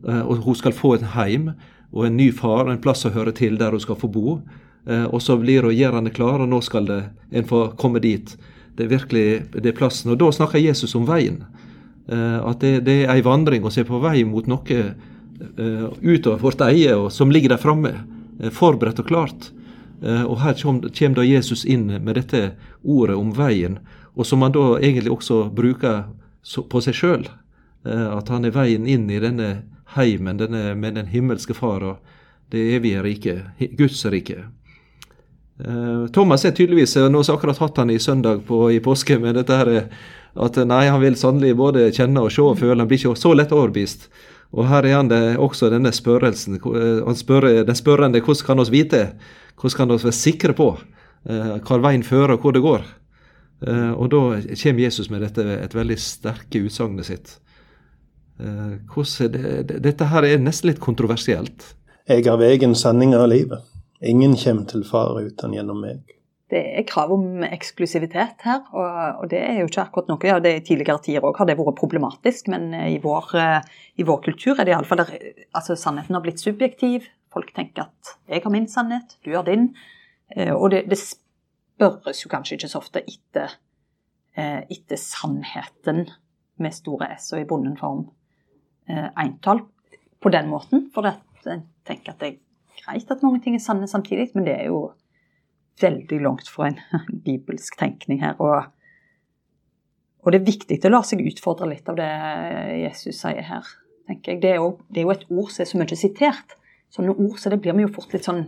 Eh, 0.08 0.22
og 0.22 0.44
hun 0.46 0.58
skal 0.58 0.76
få 0.76 0.96
et 0.98 1.14
heim 1.14 1.52
og 1.94 2.08
en 2.08 2.18
ny 2.18 2.32
far, 2.34 2.70
en 2.70 2.82
plass 2.82 3.06
å 3.06 3.14
høre 3.14 3.34
til 3.38 3.58
der 3.60 3.74
hun 3.74 3.82
skal 3.84 4.00
få 4.00 4.10
bo. 4.12 4.40
Eh, 4.86 5.06
og 5.06 5.22
så 5.22 5.38
blir 5.40 5.70
gjørende 5.72 6.12
klar, 6.12 6.42
og 6.44 6.50
nå 6.50 6.60
skal 6.62 6.88
det, 6.88 7.02
en 7.32 7.48
få 7.48 7.68
komme 7.80 8.02
dit. 8.04 8.36
Det 8.76 8.86
er 8.86 8.92
virkelig 8.92 9.26
det 9.54 9.72
er 9.72 9.78
plassen. 9.78 10.12
Og 10.12 10.20
da 10.20 10.32
snakker 10.32 10.60
Jesus 10.60 10.96
om 10.96 11.08
veien. 11.08 11.44
Eh, 12.08 12.40
at 12.44 12.60
det, 12.60 12.84
det 12.88 13.04
er 13.04 13.16
ei 13.16 13.24
vandring, 13.26 13.64
og 13.64 13.76
vi 13.76 13.84
er 13.84 13.90
på 13.90 14.02
vei 14.04 14.24
mot 14.28 14.48
noe 14.50 14.80
eh, 14.80 15.86
utover 16.02 16.42
vårt 16.42 16.64
eie, 16.68 16.96
og 16.98 17.12
som 17.12 17.32
ligger 17.32 17.56
der 17.56 17.62
framme, 17.62 17.96
forberedt 18.52 19.00
og 19.00 19.08
klart. 19.08 19.52
Og 20.04 20.40
her 20.42 20.58
kommer 20.60 21.14
da 21.16 21.24
Jesus 21.24 21.62
inn 21.70 21.86
med 22.04 22.18
dette 22.18 22.58
ordet 22.82 23.16
om 23.16 23.30
veien, 23.38 23.78
og 24.18 24.26
som 24.28 24.42
han 24.44 24.52
da 24.52 24.74
egentlig 24.82 25.14
også 25.14 25.46
bruker 25.54 26.10
på 26.44 26.82
seg 26.84 26.98
sjøl. 26.98 27.24
At 27.86 28.32
han 28.34 28.44
er 28.44 28.56
veien 28.58 28.90
inn 28.90 29.06
i 29.14 29.22
denne 29.24 29.62
heimen 29.94 30.42
denne, 30.42 30.74
med 30.76 30.98
den 30.98 31.08
himmelske 31.14 31.56
Far 31.56 31.86
og 31.88 32.18
det 32.52 32.66
evige 32.76 33.06
riket, 33.06 33.64
Guds 33.78 34.02
rike. 34.12 34.42
Eh, 35.60 36.06
Thomas 36.16 36.46
er 36.46 36.56
tydeligvis 36.58 36.96
Nå 36.98 37.20
har 37.22 37.36
akkurat 37.36 37.60
hatt 37.62 37.78
han 37.78 37.92
i 37.94 38.00
søndag 38.02 38.42
på, 38.48 38.72
i 38.74 38.80
påske 38.82 39.20
med 39.22 39.38
dette 39.38 39.58
her 39.60 39.74
at 40.34 40.58
nei, 40.66 40.88
han 40.90 40.98
vil 41.04 41.14
sannelig 41.20 41.54
både 41.60 41.92
kjenne 41.94 42.24
og 42.26 42.32
se 42.34 42.42
og 42.42 42.58
føle. 42.58 42.80
Han 42.82 42.90
blir 42.90 42.98
ikke 42.98 43.20
så 43.20 43.36
lett 43.38 43.54
overbevist. 43.54 44.08
Og 44.54 44.66
her 44.70 44.86
er 44.86 44.98
han 44.98 45.12
det, 45.12 45.22
også 45.38 45.70
denne 45.74 45.94
spørrelsen. 45.94 46.58
Eh, 46.58 47.06
han 47.06 47.20
spør, 47.20 47.52
den 47.68 47.78
spørrende 47.78 48.22
hvordan 48.22 48.48
kan 48.50 48.64
oss 48.64 48.74
vite? 48.74 49.06
Hvordan 49.60 49.78
kan 49.78 49.96
oss 49.96 50.08
være 50.08 50.22
sikre 50.24 50.58
på 50.58 50.74
hva 51.24 51.78
veien 51.80 52.02
fører, 52.04 52.34
og 52.36 52.44
hvor 52.44 52.52
det 52.52 52.62
går? 52.66 52.82
Eh, 53.68 53.92
og 53.92 54.10
da 54.12 54.22
kommer 54.42 54.84
Jesus 54.84 55.10
med 55.10 55.24
dette 55.24 55.46
et 55.56 55.76
veldig 55.76 55.98
sterke 56.00 56.64
utsagnet 56.68 57.08
sitt. 57.08 57.38
Eh, 58.42 58.80
hvordan 58.92 59.38
er 59.40 59.64
det, 59.70 59.80
dette 59.86 60.10
her 60.12 60.28
er 60.28 60.42
nesten 60.42 60.72
litt 60.72 60.82
kontroversielt. 60.84 61.74
Jeg 62.10 62.26
har 62.28 62.40
veien, 62.42 62.76
sanninga 62.76 63.22
og 63.24 63.32
livet. 63.32 63.73
Ingen 64.04 64.36
kommer 64.36 64.68
til 64.68 64.84
far 64.84 65.16
uten 65.16 65.56
gjennom 65.56 65.80
meg. 65.84 66.04
Det 66.52 66.60
er 66.78 66.86
krav 66.86 67.10
om 67.16 67.42
eksklusivitet 67.48 68.44
her, 68.46 68.60
og, 68.76 69.24
det 69.32 69.40
er 69.42 69.62
jo 69.62 69.70
ikke 69.70 69.86
akkurat 69.88 70.12
noe. 70.12 70.28
Ja, 70.28 70.36
det 70.44 70.52
I 70.58 70.64
tidligere 70.68 71.02
tider 71.02 71.26
òg 71.26 71.40
har 71.40 71.48
det 71.50 71.56
vært 71.58 71.80
problematisk, 71.80 72.52
men 72.54 72.68
i 72.76 73.00
vår, 73.02 73.32
i 73.98 74.06
vår 74.06 74.20
kultur 74.28 74.60
er 74.60 74.68
det 74.68 74.76
iallfall 74.76 75.02
der 75.02 75.14
altså 75.56 75.78
Sannheten 75.80 76.14
har 76.14 76.22
blitt 76.26 76.44
subjektiv. 76.44 77.08
Folk 77.34 77.56
tenker 77.56 77.88
at 77.88 78.14
'jeg 78.30 78.44
har 78.44 78.52
min 78.52 78.68
sannhet, 78.68 79.18
du 79.26 79.32
har 79.34 79.44
din'. 79.44 79.74
Og 80.54 80.70
det, 80.72 80.90
det 80.90 81.00
spørres 81.00 82.22
jo 82.26 82.30
kanskje 82.30 82.58
ikke 82.58 82.70
så 82.70 82.84
ofte 82.84 83.02
etter, 83.02 83.58
etter 84.38 84.98
sannheten 84.98 86.10
med 86.60 86.74
store 86.74 87.16
S 87.18 87.34
og 87.34 87.42
i 87.42 87.50
bonden 87.50 87.78
form 87.78 88.10
eintall 88.90 89.66
på 90.22 90.30
den 90.30 90.50
måten. 90.50 90.92
For 90.94 91.02
jeg 91.02 91.64
tenker 91.86 92.14
at 92.14 92.22
er 92.22 92.38
greit 92.82 93.12
at 93.12 93.24
mange 93.26 93.42
ting 93.44 93.58
er 93.58 93.64
sanne 93.64 93.88
samtidig, 93.90 94.32
men 94.34 94.48
det 94.48 94.56
er 94.58 94.70
jo 94.72 94.92
veldig 95.82 96.20
langt 96.22 96.50
fra 96.50 96.70
en 96.70 96.80
bibelsk 97.26 97.78
tenkning 97.80 98.22
her. 98.24 98.36
Og, 98.40 98.66
og, 100.24 100.32
det 100.32 100.42
er 100.42 100.50
viktig 100.50 100.80
å 100.86 100.94
la 100.94 101.04
seg 101.08 101.24
utfordre 101.26 101.70
litt 101.72 101.90
av 101.90 102.00
det 102.00 102.10
Jesus 102.84 103.22
sier 103.22 103.46
her, 103.48 103.72
tenker 104.10 104.36
jeg. 104.36 104.44
Det 104.44 104.52
er 104.54 104.60
jo, 104.62 104.76
det 104.90 105.02
er 105.02 105.08
jo 105.08 105.16
et 105.16 105.26
ord 105.30 105.54
som 105.54 105.66
er 105.66 105.72
så 105.72 105.82
mye 105.82 106.00
sitert. 106.00 106.58
Sånne 106.94 107.16
ord 107.16 107.40
så 107.42 107.50
det 107.50 107.62
blir 107.64 107.76
vi 107.78 107.88
jo 107.88 107.96
fort 107.96 108.14
litt 108.14 108.28
sånn 108.28 108.46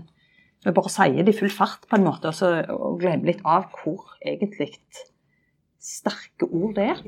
Vi 0.65 0.71
bare 0.73 0.89
sier 0.89 1.25
det 1.25 1.33
i 1.33 1.37
full 1.37 1.51
fart 1.53 1.83
på 1.89 1.97
en 1.97 2.05
måte, 2.07 2.31
og, 2.31 2.33
så, 2.33 2.47
og 2.73 2.95
glemmer 2.97 3.29
litt 3.29 3.43
av 3.45 3.67
hvor 3.83 4.15
egentlig 4.25 4.71
sterke 5.77 6.47
ord 6.49 6.73
det 6.79 6.87
er. 6.95 7.03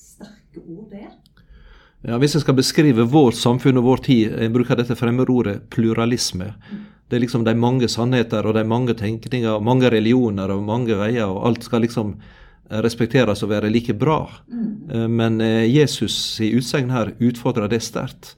Sterke 0.00 0.62
ord 0.64 0.86
det 0.94 1.02
er. 1.10 1.35
Ja, 2.06 2.20
Hvis 2.22 2.36
jeg 2.36 2.44
skal 2.44 2.54
beskrive 2.54 3.02
vårt 3.10 3.34
samfunn 3.34 3.80
og 3.80 3.88
vår 3.88 4.02
tid, 4.06 4.34
jeg 4.38 4.52
bruker 4.54 4.78
dette 4.78 4.94
fremmedordet 4.94 5.64
pluralisme. 5.74 6.52
Det 7.10 7.18
er 7.18 7.22
liksom 7.24 7.42
de 7.46 7.54
mange 7.58 7.88
sannheter 7.90 8.46
og 8.46 8.54
de 8.54 8.62
mange 8.62 8.94
tenkninger, 8.94 9.56
og 9.56 9.64
mange 9.66 9.90
religioner 9.90 10.52
og 10.54 10.62
mange 10.62 10.94
veier, 10.94 11.26
og 11.26 11.48
alt 11.48 11.66
skal 11.66 11.82
liksom 11.82 12.12
respekteres 12.70 13.42
og 13.42 13.50
være 13.50 13.70
like 13.74 13.94
bra. 13.98 14.20
Mm. 14.46 15.10
Men 15.10 15.40
eh, 15.40 15.66
Jesus' 15.66 16.38
i 16.42 16.52
utsegn 16.54 16.92
her 16.94 17.10
utfordrer 17.18 17.70
det 17.70 17.82
sterkt. 17.82 18.36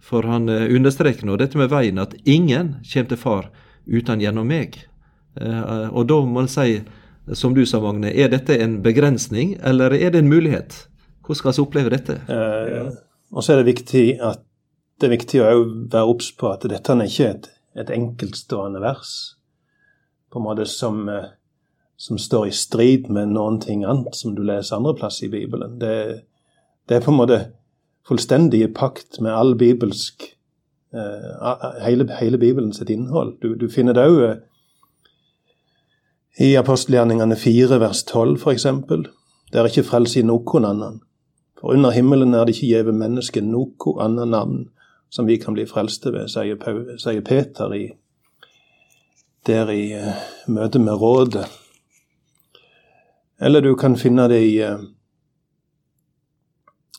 For 0.00 0.28
han 0.28 0.48
eh, 0.52 0.68
understreker 0.76 1.24
nå 1.24 1.38
dette 1.40 1.56
med 1.56 1.72
veien, 1.72 2.00
at 2.00 2.12
ingen 2.24 2.76
kommer 2.84 3.08
til 3.08 3.20
far 3.20 3.48
uten 3.86 4.20
gjennom 4.20 4.48
meg. 4.48 4.76
Og 5.36 6.06
da 6.08 6.16
må 6.24 6.40
en 6.40 6.48
si, 6.48 6.80
som 7.36 7.52
du 7.52 7.66
sa, 7.68 7.80
Magne, 7.84 8.08
er 8.08 8.30
dette 8.32 8.56
en 8.56 8.78
begrensning, 8.84 9.58
eller 9.60 9.92
er 9.92 10.12
det 10.14 10.22
en 10.24 10.32
mulighet? 10.32 10.78
Hvordan 11.26 11.38
skal 11.40 11.52
vi 11.52 11.62
oppleve 11.66 11.90
dette? 11.92 12.16
Eh, 12.30 12.88
og 13.32 13.42
så 13.42 13.52
er 13.52 13.62
det 13.62 13.72
viktig 13.72 14.06
at 14.22 14.42
det 15.00 15.08
er 15.08 15.12
viktig 15.12 15.40
å 15.42 15.48
være 15.92 16.08
obs 16.08 16.30
på 16.38 16.48
at 16.54 16.64
dette 16.70 16.94
er 16.94 17.04
ikke 17.04 17.28
et, 17.28 17.48
et 17.76 17.90
enkeltstående 17.92 18.80
vers 18.80 19.10
på 20.32 20.40
en 20.40 20.46
måte 20.46 20.66
som, 20.68 21.02
eh, 21.08 21.28
som, 21.96 22.18
står 22.18 22.48
i 22.48 22.54
strid 22.56 23.10
med 23.12 23.34
noen 23.34 23.60
ting 23.60 23.84
annet 23.84 24.16
som 24.16 24.34
du 24.34 24.42
leser 24.44 24.76
andreplass 24.78 25.22
i 25.22 25.30
Bibelen. 25.32 25.78
Det, 25.80 26.22
det, 26.88 26.96
er 26.96 27.04
på 27.04 27.12
en 27.12 27.20
måte 27.20 27.40
fullstendig 28.08 28.62
i 28.64 28.72
pakt 28.72 29.20
med 29.20 29.34
all 29.34 29.54
bibelsk 29.58 30.28
uh, 30.94 31.80
hele, 31.82 32.08
hele 32.20 32.38
Bibelen 32.38 32.72
sitt 32.72 32.90
innhold. 32.90 33.36
Du, 33.42 33.54
du 33.54 33.68
finner 33.72 33.96
det 33.96 34.04
òg 34.06 34.20
uh, 34.22 34.36
i 36.40 36.52
apostelgjerningene 36.60 37.36
4 37.36 37.80
vers 37.80 38.04
12 38.04 38.36
f.eks. 38.42 38.68
Det 39.52 39.60
er 39.60 39.70
ikke 39.70 39.88
frelse 39.88 40.20
i 40.20 40.26
noen 40.26 40.68
annen. 40.68 41.00
For 41.60 41.72
under 41.72 41.90
himmelen 41.90 42.34
er 42.34 42.44
det 42.44 42.56
ikke 42.56 42.72
gjeve 42.72 42.92
menneske 42.92 43.40
noe 43.40 43.94
annet 44.02 44.28
navn 44.28 44.66
som 45.10 45.26
vi 45.26 45.36
kan 45.36 45.54
bli 45.54 45.66
frelste 45.66 46.12
ved, 46.12 46.28
sier, 46.28 47.20
Peter 47.24 47.72
i, 47.72 47.86
der 49.46 49.70
i 49.70 49.94
uh, 49.94 50.12
møte 50.46 50.78
med 50.78 51.00
rådet. 51.00 51.46
Eller 53.40 53.60
du 53.60 53.74
kan 53.76 53.96
finne 53.96 54.28
det 54.28 54.42
i, 54.44 54.58
uh, 54.66 54.82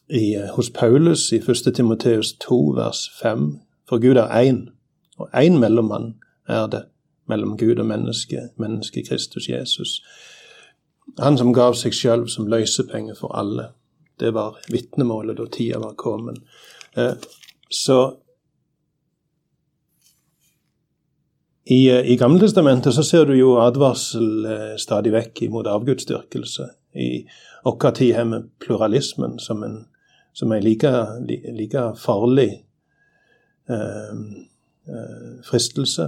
i 0.09 0.37
uh, 0.37 0.49
hos 0.55 0.69
Paulus 0.69 1.31
i 1.31 1.41
1. 1.43 1.73
Timoteus 1.75 2.33
2, 2.47 2.61
vers 2.79 3.09
5. 3.21 3.59
For 3.89 4.01
Gud 4.01 4.17
er 4.17 4.31
én, 4.41 4.69
og 5.17 5.29
én 5.35 5.59
mellommann 5.59 6.15
er 6.47 6.67
det 6.67 6.85
mellom 7.27 7.57
Gud 7.57 7.75
og 7.79 7.85
menneske, 7.85 8.49
mennesket 8.57 9.09
Kristus 9.09 9.49
Jesus. 9.49 10.01
Han 11.19 11.37
som 11.37 11.53
gav 11.53 11.75
seg 11.75 11.93
sjøl 11.93 12.29
som 12.29 12.47
løsepenge 12.47 13.15
for 13.19 13.35
alle. 13.35 13.69
Det 14.19 14.31
var 14.33 14.57
vitnemålet 14.71 15.37
da 15.37 15.45
tida 15.51 15.79
var 15.79 15.93
kommet. 15.97 16.39
Eh, 16.95 17.13
så 17.69 17.99
I, 21.69 21.89
eh, 21.89 22.11
I 22.11 22.15
Gammeltestamentet 22.15 22.93
så 22.93 23.03
ser 23.03 23.25
du 23.25 23.33
jo 23.35 23.57
advarsel 23.59 24.45
eh, 24.45 24.75
stadig 24.79 25.11
vekk 25.11 25.41
imot 25.49 25.67
avgudsdyrkelse. 25.67 26.69
I 26.95 27.25
vår 27.65 27.91
tid 27.91 28.13
har 28.15 28.29
vi 28.31 28.39
pluralismen 28.63 29.35
som 29.39 29.63
en, 29.63 29.81
som 30.33 30.51
en 30.51 30.63
like, 30.63 30.91
like 31.27 31.83
farlig 31.99 32.63
eh, 33.69 34.21
fristelse. 35.43 36.07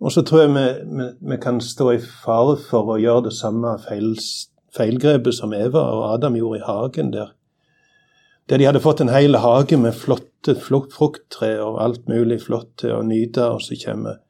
Og 0.00 0.12
så 0.12 0.22
tror 0.22 0.44
jeg 0.44 0.52
vi, 0.54 0.66
vi, 0.98 1.08
vi, 1.32 1.40
kan 1.40 1.60
stå 1.60 1.90
i 1.94 2.02
fare 2.04 2.58
for 2.68 2.92
å 2.92 3.00
gjøre 3.00 3.30
det 3.30 3.34
samme 3.40 3.72
feilstedet 3.88 4.57
feilgrepet 4.78 5.36
som 5.36 5.52
Eva 5.56 5.82
og 5.94 6.06
Adam 6.14 6.38
gjorde 6.38 6.60
i 6.60 6.66
hagen 6.66 7.12
der. 7.14 7.34
Der 8.48 8.60
de 8.60 8.68
hadde 8.68 8.80
fått 8.80 9.02
en 9.04 9.12
hel 9.12 9.36
hage 9.42 9.76
med 9.76 9.96
flotte 9.96 10.54
frukttre 10.56 11.50
og 11.60 11.82
alt 11.84 12.08
mulig 12.08 12.40
flott 12.46 12.70
til 12.80 12.94
å 12.96 13.04
nyte, 13.04 13.44
og 13.44 13.60
så 13.64 13.76
kommer 13.82 14.22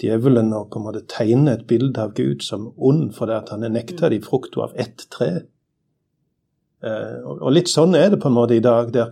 djevelen 0.00 0.52
og 0.56 0.70
kommer 0.72 0.94
til 0.94 1.02
å 1.02 1.10
tegne 1.10 1.56
et 1.56 1.66
bilde 1.68 2.00
av 2.00 2.14
Gud 2.16 2.44
som 2.46 2.70
ond 2.76 3.10
fordi 3.16 3.40
han 3.50 3.66
er 3.66 3.74
nekta 3.74 4.08
de 4.12 4.20
frukta 4.24 4.62
av 4.68 4.76
ett 4.80 5.04
tre. 5.12 5.30
Eh, 6.80 7.16
og 7.26 7.50
litt 7.52 7.68
sånn 7.68 7.96
er 7.98 8.12
det 8.12 8.20
på 8.22 8.30
en 8.30 8.38
måte 8.38 8.56
i 8.56 8.64
dag, 8.64 8.92
der, 8.94 9.10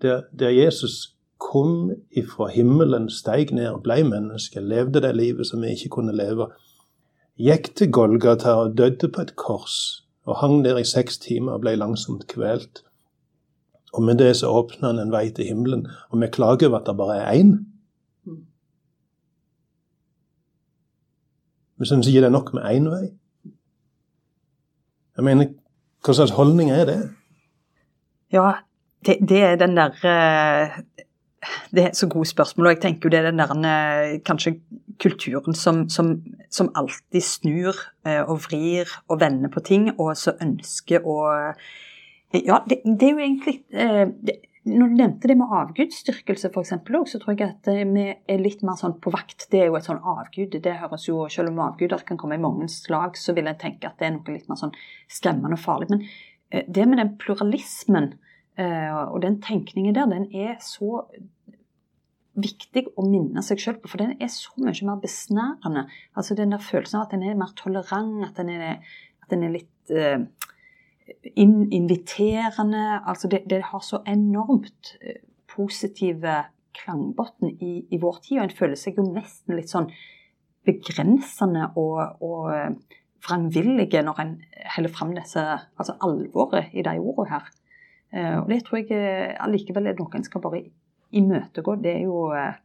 der, 0.00 0.24
der 0.32 0.54
Jesus 0.54 1.16
kom 1.40 1.90
ifra 2.16 2.50
himmelen, 2.52 3.08
steig 3.12 3.52
ned 3.56 3.82
ble 3.84 4.02
menneske, 4.06 4.60
levde 4.60 5.02
det 5.04 5.12
livet 5.16 5.48
som 5.48 5.64
vi 5.64 5.74
ikke 5.74 5.96
kunne 5.98 6.16
leve 6.16 6.50
gikk 7.40 7.72
til 7.76 7.90
Golgata 7.92 8.58
og 8.60 8.74
døde 8.76 9.08
på 9.08 9.24
et 9.24 9.32
kors, 9.40 9.76
og 10.30 10.38
hang 10.40 10.62
der 10.64 10.78
i 10.78 10.86
seks 10.86 11.18
timer 11.18 11.56
og 11.56 11.64
ble 11.64 11.74
langsomt 11.78 12.26
kvelt. 12.30 12.84
Og 13.92 14.04
med 14.06 14.20
det 14.20 14.36
så 14.38 14.50
åpna 14.54 14.92
han 14.92 15.02
en 15.02 15.12
vei 15.12 15.26
til 15.34 15.48
himmelen, 15.50 15.88
og 16.10 16.20
vi 16.22 16.30
klager 16.30 16.68
over 16.68 16.78
at 16.78 16.86
det 16.86 16.96
bare 16.96 17.16
er 17.18 17.40
én. 17.40 17.56
Vi 21.80 21.88
syns 21.88 22.06
ikke 22.06 22.20
det 22.20 22.28
er 22.28 22.36
nok 22.36 22.52
med 22.54 22.62
én 22.62 22.86
vei. 22.92 23.06
Jeg 25.16 25.24
mener, 25.24 25.50
hva 26.04 26.14
slags 26.14 26.36
holdning 26.36 26.70
er 26.70 26.84
det? 26.88 26.98
Ja, 28.32 28.52
det, 29.06 29.16
det 29.28 29.42
er 29.42 29.56
den 29.60 29.76
der 29.76 29.96
eh, 30.06 30.78
Det 31.72 31.84
er 31.84 31.94
så 31.96 32.08
gode 32.10 32.28
spørsmål, 32.28 32.66
og 32.66 32.74
jeg 32.74 32.82
tenker 32.82 33.08
jo 33.08 33.12
det 33.14 33.20
er 33.20 33.30
den 33.30 33.40
der 33.40 33.52
eh, 33.64 34.18
kanskje 34.26 34.58
kulturen 35.00 35.56
som, 35.56 35.86
som, 35.88 36.12
som 36.52 36.68
alltid 36.76 37.24
snur 37.24 37.78
eh, 38.06 38.20
og 38.20 38.42
vrir 38.44 38.90
og 39.08 39.22
vender 39.22 39.52
på 39.52 39.62
ting, 39.64 39.88
og 39.96 40.16
så 40.20 40.36
ønsker 40.42 41.06
å 41.06 41.16
Ja, 42.30 42.60
det, 42.68 42.82
det 42.84 43.08
er 43.08 43.16
jo 43.16 43.24
egentlig 43.24 43.56
eh, 43.72 44.04
det, 44.22 44.36
Når 44.68 44.90
du 44.92 44.98
nevnte 45.00 45.28
det 45.30 45.38
med 45.40 45.50
avgudsdyrkelse 45.62 46.52
f.eks., 46.52 46.74
så 47.10 47.18
tror 47.22 47.34
jeg 47.34 47.48
at 47.48 47.70
eh, 47.72 47.86
vi 47.88 48.06
er 48.12 48.44
litt 48.44 48.60
mer 48.66 48.76
sånn 48.78 48.98
på 49.00 49.12
vakt. 49.14 49.48
Det 49.50 49.62
er 49.62 49.70
jo 49.70 49.78
et 49.80 49.88
sånn 49.88 50.04
avgud. 50.04 50.60
Det 50.60 50.76
høres 50.82 51.08
jo, 51.08 51.24
Selv 51.32 51.54
om 51.54 51.62
avguder 51.64 52.04
kan 52.06 52.20
komme 52.20 52.36
i 52.36 52.42
mange 52.42 52.68
slag, 52.68 53.16
så 53.16 53.32
vil 53.34 53.48
jeg 53.48 53.62
tenke 53.64 53.88
at 53.88 53.96
det 53.98 54.10
er 54.10 54.18
noe 54.18 54.36
litt 54.36 54.52
mer 54.52 54.60
sånn 54.60 54.76
skremmende 55.08 55.56
og 55.56 55.64
farlig. 55.64 55.88
Men 55.90 56.04
det 56.68 56.86
med 56.86 57.00
den 57.00 57.16
pluralismen 57.22 58.12
og 58.60 59.20
den 59.22 59.40
tenkningen 59.42 59.94
der, 59.96 60.10
den 60.10 60.26
er 60.36 60.58
så 60.64 61.04
viktig 62.38 62.84
å 62.98 63.04
minne 63.08 63.42
seg 63.44 63.60
sjøl 63.60 63.78
på, 63.80 63.90
for 63.90 64.02
den 64.02 64.14
er 64.22 64.30
så 64.32 64.52
mye 64.60 64.86
mer 64.86 65.00
besnærende. 65.02 65.86
Altså 66.14 66.36
Den 66.38 66.54
der 66.54 66.62
følelsen 66.62 67.00
av 67.00 67.08
at 67.08 67.16
den 67.16 67.24
er 67.26 67.38
mer 67.38 67.54
tolerant, 67.58 68.22
at 68.26 68.38
den 68.38 68.52
er, 68.54 68.78
at 69.22 69.32
den 69.32 69.44
er 69.46 69.54
litt 69.54 69.94
uh, 69.94 70.22
inviterende. 71.36 72.84
Altså 73.00 73.30
det, 73.32 73.44
det, 73.50 73.62
har 73.72 73.84
så 73.84 74.02
enormt 74.06 74.94
uh, 75.02 75.18
positive 75.50 76.38
klangbunn 76.76 77.50
i, 77.58 77.80
i, 77.90 77.98
vår 78.00 78.22
tid, 78.22 78.38
og 78.38 78.46
en 78.46 78.56
føler 78.62 78.78
seg 78.78 78.98
jo 79.00 79.08
nesten 79.10 79.58
litt 79.58 79.72
sånn 79.72 79.90
begrensende 80.66 81.70
og, 81.80 82.20
og 82.22 82.76
vrangvillige 83.24 84.02
når 84.04 84.20
en 84.22 84.34
holder 84.76 84.92
fram 84.92 85.14
disse, 85.16 85.42
altså 85.80 85.96
alvoret 86.04 86.70
i 86.76 86.84
de 86.86 86.94
ordene 87.00 87.32
her. 87.34 87.48
Og 88.10 88.48
det 88.50 88.64
tror 88.66 88.80
jeg 88.80 89.36
allikevel 89.38 89.86
er 89.86 89.98
noe 89.98 90.18
en 90.18 90.24
skal 90.26 90.42
bare 90.42 90.64
imøtegå, 91.14 91.76
det 91.82 91.92
er 91.92 92.04
jo 92.08 92.32
eh, 92.34 92.58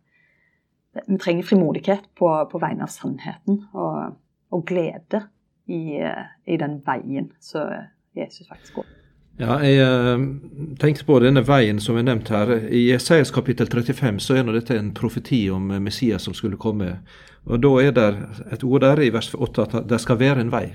Vi 1.08 1.18
trenger 1.22 1.44
frimodighet 1.44 2.10
på, 2.18 2.30
på 2.52 2.60
vegne 2.62 2.86
av 2.86 2.92
sannheten 2.94 3.60
og, 3.76 4.16
og 4.50 4.66
glede 4.66 5.26
i, 5.68 6.00
i 6.48 6.58
den 6.58 6.78
veien 6.86 7.34
som 7.44 7.68
Jesus 8.16 8.48
faktisk 8.48 8.80
går. 8.80 8.94
Ja, 9.36 9.58
jeg 9.60 10.78
tenkte 10.80 11.04
på 11.04 11.18
denne 11.20 11.44
veien 11.44 11.82
som 11.84 11.98
er 12.00 12.06
nevnt 12.08 12.32
her. 12.32 12.54
I 12.72 12.86
Esaias 12.96 13.34
kapittel 13.36 13.68
35 13.68 14.22
så 14.24 14.38
er 14.38 14.48
nå 14.48 14.56
dette 14.56 14.78
en 14.80 14.94
profeti 14.96 15.42
om 15.52 15.74
Messias 15.84 16.24
som 16.24 16.38
skulle 16.38 16.56
komme. 16.56 17.02
Og 17.44 17.60
Da 17.60 17.74
er 17.84 17.92
det 17.92 18.08
et 18.56 18.64
ord 18.64 18.86
der 18.86 19.04
i 19.04 19.12
vers 19.12 19.34
8 19.36 19.68
at 19.68 19.90
det 19.90 20.00
skal 20.00 20.22
være 20.24 20.46
en 20.46 20.54
vei. 20.54 20.70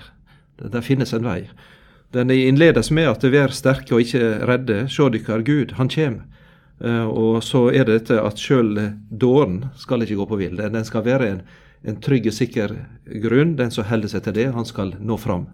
Det, 0.61 0.69
det 0.75 0.85
finnes 0.85 1.15
en 1.17 1.25
vei. 1.25 1.47
Den 2.15 2.31
innledes 2.35 2.91
med 2.91 3.09
at 3.11 3.25
vær 3.31 3.55
sterke 3.55 3.95
og 3.95 4.03
ikke 4.03 4.41
redde, 4.49 4.83
sjå 4.91 5.09
dykkar 5.15 5.45
Gud, 5.47 5.77
han 5.79 5.91
kjem. 5.93 6.21
Uh, 6.81 7.07
og 7.07 7.43
så 7.45 7.69
er 7.71 7.85
det 7.87 8.01
dette 8.01 8.19
at 8.25 8.41
sjøl 8.41 8.73
dåren 9.11 9.67
skal 9.79 10.03
ikke 10.03 10.17
gå 10.23 10.27
på 10.31 10.41
vill. 10.41 10.59
Den 10.59 10.87
skal 10.89 11.05
være 11.07 11.29
en, 11.29 11.41
en 11.87 12.01
trygg 12.03 12.31
og 12.33 12.35
sikker 12.35 12.75
grunn. 13.23 13.55
Den 13.61 13.71
som 13.71 13.87
holder 13.87 14.11
seg 14.11 14.25
til 14.27 14.39
det, 14.41 14.51
han 14.57 14.67
skal 14.67 14.97
nå 14.99 15.21
fram 15.21 15.47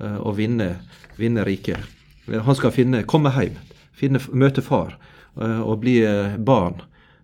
uh, 0.00 0.18
og 0.18 0.38
vinne, 0.40 0.72
vinne 1.20 1.44
riket. 1.46 1.84
Han 2.30 2.54
skal 2.54 2.72
finne, 2.74 3.02
komme 3.08 3.32
hjem, 3.34 3.56
finne, 3.96 4.20
møte 4.32 4.62
far 4.62 4.94
eh, 5.40 5.60
og 5.60 5.80
bli 5.82 6.00
eh, 6.06 6.36
barn 6.38 6.82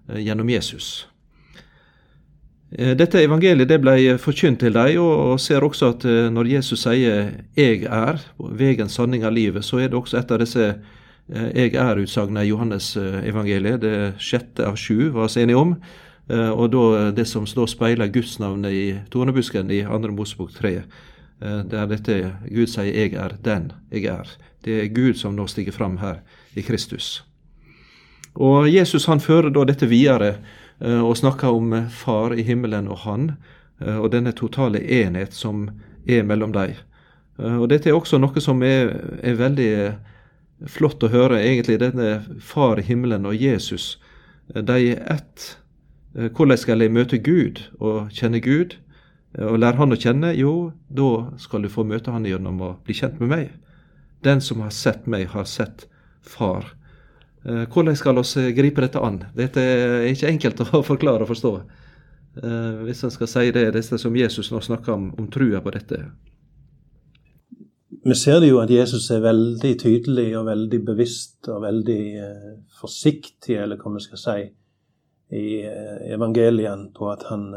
eh, 0.08 0.22
gjennom 0.24 0.50
Jesus. 0.50 1.06
Dette 2.76 3.22
evangeliet 3.24 3.70
det 3.70 3.78
ble 3.80 4.18
forkynt 4.20 4.60
til 4.60 4.74
dem, 4.76 4.98
og 5.00 5.38
ser 5.40 5.64
også 5.64 5.94
at 5.94 6.02
når 6.32 6.50
Jesus 6.50 6.82
sier 6.82 7.30
'jeg 7.56 7.84
er', 7.84 8.20
vegen, 8.38 8.88
sanning 8.88 9.24
av 9.24 9.32
livet, 9.32 9.64
så 9.64 9.78
er 9.78 9.88
det 9.88 9.94
også 9.94 10.18
et 10.18 10.30
av 10.30 10.38
disse 10.38 10.74
'jeg 11.30 11.72
er'-utsagnene 11.72 12.44
i 12.44 12.48
Johannes 12.48 12.96
evangeliet, 12.96 13.80
det 13.80 14.14
sjette 14.18 14.66
av 14.66 14.76
sju, 14.76 15.10
var 15.10 15.32
vi 15.34 15.42
enige 15.42 15.56
om. 15.56 15.76
Og 16.28 16.72
da 16.72 17.10
det 17.10 17.26
som 17.26 17.44
da 17.44 17.66
speiler 17.66 18.12
gudsnavnet 18.12 18.72
i 18.72 18.98
tornebusken 19.10 19.70
i 19.70 19.82
2. 19.82 20.12
Mosebok 20.12 20.52
3, 20.52 20.82
der 21.40 21.86
dette 21.86 22.36
Gud 22.50 22.66
sier 22.66 22.92
'jeg 22.92 23.14
er 23.14 23.32
den 23.42 23.72
jeg 23.90 24.04
er'. 24.04 24.36
Det 24.64 24.82
er 24.82 24.94
Gud 24.94 25.14
som 25.14 25.36
nå 25.36 25.46
stiger 25.46 25.72
fram 25.72 25.96
her 25.96 26.16
i 26.56 26.60
Kristus. 26.60 27.24
Og 28.34 28.66
Jesus 28.74 29.06
han 29.06 29.20
fører 29.20 29.52
da 29.54 29.64
dette 29.64 29.88
videre 29.88 30.28
eh, 30.28 30.36
og 30.80 31.16
snakker 31.16 31.54
om 31.56 31.72
Far 31.88 32.34
i 32.36 32.44
himmelen 32.44 32.88
og 32.92 32.98
Han, 33.06 33.30
eh, 33.80 33.96
og 33.96 34.10
denne 34.12 34.32
totale 34.36 34.82
enhet 34.82 35.32
som 35.34 35.70
er 36.06 36.22
mellom 36.22 36.52
dem. 36.52 36.76
Eh, 37.38 37.56
og 37.56 37.68
Dette 37.70 37.90
er 37.90 37.96
også 37.96 38.20
noe 38.20 38.40
som 38.40 38.62
er, 38.62 38.92
er 39.22 39.38
veldig 39.40 39.72
flott 40.72 41.02
å 41.04 41.12
høre, 41.12 41.40
egentlig. 41.40 41.80
Denne 41.80 42.40
Far 42.40 42.80
i 42.80 42.86
himmelen 42.86 43.26
og 43.26 43.36
Jesus, 43.36 43.96
de 44.52 44.80
er 44.92 45.04
ett. 45.12 45.56
Hvordan 46.16 46.56
skal 46.56 46.80
jeg 46.80 46.94
møte 46.94 47.18
Gud 47.20 47.60
og 47.76 48.12
kjenne 48.14 48.40
Gud? 48.40 48.78
Og 49.36 49.58
lære 49.60 49.76
Han 49.76 49.92
å 49.92 49.98
kjenne? 50.00 50.30
Jo, 50.32 50.72
da 50.88 51.26
skal 51.36 51.66
du 51.66 51.68
få 51.68 51.84
møte 51.84 52.14
Han 52.14 52.24
gjennom 52.24 52.62
å 52.64 52.70
bli 52.86 52.96
kjent 52.96 53.20
med 53.20 53.28
meg. 53.28 53.50
Den 54.24 54.40
som 54.40 54.62
har 54.64 54.72
sett 54.72 55.04
meg, 55.06 55.28
har 55.34 55.44
sett 55.44 55.84
Far. 56.24 56.72
Eh, 57.46 57.66
hvordan 57.70 57.96
skal 57.96 58.16
vi 58.18 58.52
gripe 58.52 58.82
dette 58.82 58.98
an? 58.98 59.20
Dette 59.36 59.62
er 59.62 60.06
ikke 60.10 60.30
enkelt 60.32 60.62
å 60.74 60.82
forklare 60.86 61.22
og 61.26 61.30
forstå. 61.30 61.52
Eh, 62.42 62.80
hvis 62.88 63.04
en 63.06 63.14
skal 63.14 63.30
si 63.30 63.50
det, 63.54 63.68
dette 63.76 63.98
som 64.02 64.16
Jesus 64.18 64.50
nå 64.50 64.60
snakker 64.64 64.96
om, 64.96 65.12
om 65.18 65.28
trua 65.30 65.62
på 65.62 65.74
dette. 65.76 66.00
Vi 68.06 68.14
ser 68.14 68.40
det 68.42 68.50
jo 68.50 68.58
at 68.62 68.70
Jesus 68.70 69.08
er 69.14 69.22
veldig 69.22 69.72
tydelig 69.82 70.28
og 70.38 70.46
veldig 70.46 70.80
bevisst 70.86 71.48
og 71.50 71.62
veldig 71.62 72.02
eh, 72.22 72.52
forsiktig, 72.80 73.58
eller 73.62 73.78
hva 73.78 73.94
vi 73.94 74.02
skal 74.02 74.22
si, 74.22 74.38
i 75.36 75.46
evangelien 76.14 76.84
på 76.94 77.08
at 77.10 77.24
han, 77.26 77.48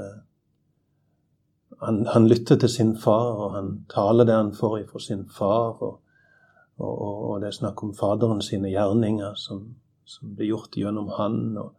han, 1.83 1.99
han 2.09 2.25
lytter 2.25 2.57
til 2.57 2.71
sin 2.73 2.95
far, 2.97 3.35
og 3.37 3.51
han 3.53 3.67
taler 3.93 4.25
det 4.25 4.37
han 4.37 4.49
får 4.57 4.79
ifra 4.79 5.01
sin 5.05 5.27
far. 5.29 5.77
og 5.85 5.99
og, 6.79 6.93
og, 6.95 7.17
og, 7.29 7.35
det 7.41 7.49
er 7.49 7.57
snakk 7.59 7.83
om 7.83 7.93
Faderen 7.95 8.41
sine 8.41 8.71
gjerninger 8.71 9.35
som, 9.39 9.63
som 10.07 10.33
blir 10.35 10.53
gjort 10.53 10.77
gjennom 10.79 11.11
Han. 11.17 11.39
Og, 11.59 11.73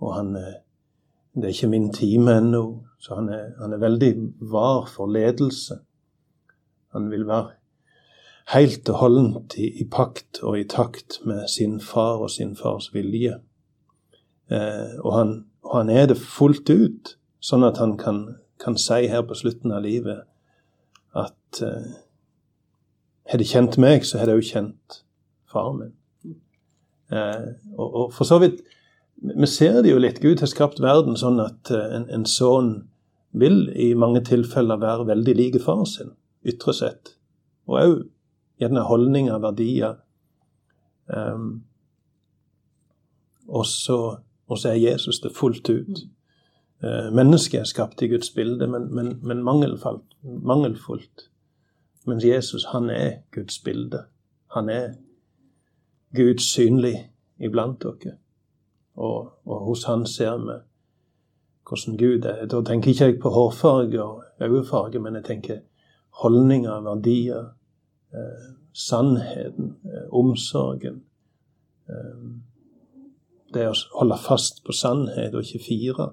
og 0.00 0.14
han 0.16 0.32
Det 0.34 1.44
er 1.44 1.54
ikke 1.54 1.70
min 1.70 1.92
time 1.92 2.38
ennå. 2.40 2.64
Så 2.98 3.14
han 3.14 3.28
er, 3.28 3.52
han 3.60 3.72
er, 3.72 3.78
veldig 3.78 4.14
var 4.50 4.88
for 4.88 5.06
ledelse. 5.06 5.78
Han 6.92 7.10
vil 7.10 7.26
være 7.28 7.52
helt 8.54 8.88
og 8.88 8.98
holdent 8.98 9.54
i, 9.56 9.68
i, 9.82 9.86
pakt 9.86 10.42
og 10.42 10.58
i 10.58 10.66
takt 10.68 11.20
med 11.24 11.46
sin 11.48 11.78
far 11.80 12.24
og 12.24 12.30
sin 12.30 12.56
fars 12.56 12.90
vilje. 12.94 13.38
Eh, 14.50 14.98
og, 14.98 15.12
han, 15.14 15.34
og, 15.62 15.76
han, 15.76 15.90
er 15.90 16.10
det 16.10 16.18
fullt 16.18 16.70
ut, 16.70 17.14
sånn 17.40 17.64
at 17.64 17.78
han 17.78 17.96
kan, 18.00 18.24
kan 18.60 18.76
si 18.78 19.06
her 19.08 19.22
på 19.26 19.38
slutten 19.38 19.72
av 19.72 19.84
livet 19.86 20.26
at 21.16 21.62
eh, 21.62 21.92
har 23.30 23.38
de 23.38 23.46
kjent 23.46 23.78
meg, 23.78 24.04
så 24.06 24.18
har 24.18 24.30
de 24.30 24.36
òg 24.38 24.46
kjent 24.46 25.00
faren 25.50 25.80
min. 25.80 25.96
Eh, 27.10 27.48
og, 27.76 27.88
og, 27.88 28.12
for 28.14 28.28
så 28.28 28.38
vidt 28.38 28.60
Vi 29.20 29.46
ser 29.50 29.82
det 29.82 29.90
jo 29.90 29.98
litt. 30.00 30.20
Gud 30.22 30.40
har 30.40 30.48
skapt 30.48 30.78
verden 30.80 31.18
sånn 31.18 31.42
at 31.42 31.70
eh, 31.74 31.96
en, 31.96 32.06
en 32.08 32.26
sønn 32.28 32.70
vil 33.36 33.68
i 33.76 33.92
mange 33.94 34.22
tilfeller 34.26 34.80
være 34.80 35.06
veldig 35.10 35.34
lik 35.36 35.58
far 35.62 35.84
sin, 35.86 36.14
ytre 36.42 36.74
sett. 36.74 37.12
Og 37.68 37.76
òg 37.78 37.98
gjerne 38.60 38.86
holdninger, 38.88 39.36
verdier. 39.42 40.00
Um, 41.06 41.62
og, 43.46 43.66
så, 43.66 44.18
er 44.64 44.80
Jesus 44.80 45.20
det 45.20 45.34
fullt 45.36 45.70
ut. 45.70 46.02
Uh, 46.82 47.12
mennesket 47.14 47.60
er 47.60 47.68
skapt 47.68 48.02
i 48.02 48.10
Guds 48.10 48.32
bilde, 48.34 48.66
men, 48.66 48.88
men, 48.94 49.14
men 49.22 49.44
mangelfullt. 49.44 51.29
Mens 52.06 52.24
Jesus, 52.24 52.64
han 52.64 52.90
er 52.90 53.12
Guds 53.32 53.58
bilde. 53.58 54.04
Han 54.54 54.68
er 54.68 54.94
Gud 56.16 56.38
synlig 56.38 57.10
iblant 57.38 57.82
dere. 57.82 58.16
Og, 58.94 59.32
og, 59.44 59.60
hos 59.64 59.84
han 59.84 60.06
ser 60.06 60.36
vi 60.36 60.58
hvordan 61.68 61.98
Gud 61.98 62.24
er. 62.24 62.46
Da 62.46 62.62
tenker 62.66 62.90
ikke 62.90 63.04
jeg 63.04 63.20
på 63.22 63.30
hårfarge 63.30 64.02
og 64.02 64.24
øyefarge, 64.40 64.98
men 64.98 65.14
jeg 65.14 65.24
tenker 65.24 65.60
holdninger, 66.22 66.80
verdier, 66.80 67.44
eh, 68.14 68.48
sannheten, 68.72 69.76
eh, 69.84 70.08
omsorgen. 70.12 71.04
Eh, 71.88 72.26
det 73.54 73.68
å 73.68 73.76
holde 73.94 74.18
fast 74.18 74.64
på 74.66 74.72
sannhet 74.72 75.34
og 75.34 75.46
ikke 75.46 75.64
fire. 75.68 76.10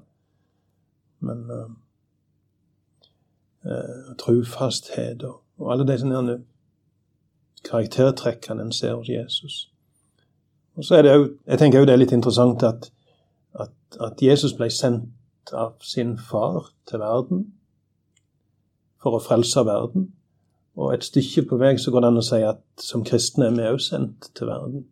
Men 1.19 1.50
eh, 1.52 1.73
eh 3.65 4.15
trufasthet 4.17 5.23
og 5.23 5.41
og 5.58 5.72
alle 5.74 5.88
de 5.88 6.38
karaktertrekkene 7.65 8.62
en 8.62 8.72
ser 8.72 8.96
hos 8.96 9.10
Jesus. 9.10 9.70
Og 10.78 10.86
så 10.86 10.96
er 10.96 11.02
det 11.02 11.15
jo, 11.15 11.30
Jeg 11.48 11.60
tenker 11.60 11.82
òg 11.82 11.88
det 11.88 11.93
er 11.93 12.02
litt 12.04 12.13
interessant 12.13 12.63
at, 12.63 12.91
at, 13.60 13.74
at, 14.00 14.22
Jesus 14.22 14.54
ble 14.54 14.70
sendt 14.70 15.54
av 15.54 15.74
sin 15.82 16.17
far 16.17 16.70
til 16.89 17.00
verden 17.00 17.46
for 19.02 19.17
å 19.17 19.24
frelse 19.24 19.63
verden. 19.65 20.12
Og 20.78 20.93
et 20.93 21.06
stykke 21.06 21.48
på 21.50 21.58
vei 21.58 21.74
så 21.82 21.91
går 21.91 22.06
det 22.06 22.12
an 22.12 22.22
å 22.22 22.26
si 22.26 22.41
at 22.46 22.62
som 22.84 23.06
kristne 23.06 23.48
er 23.48 23.56
vi 23.58 23.65
òg 23.72 23.82
sendt 23.82 24.30
til 24.38 24.52
verden. 24.52 24.86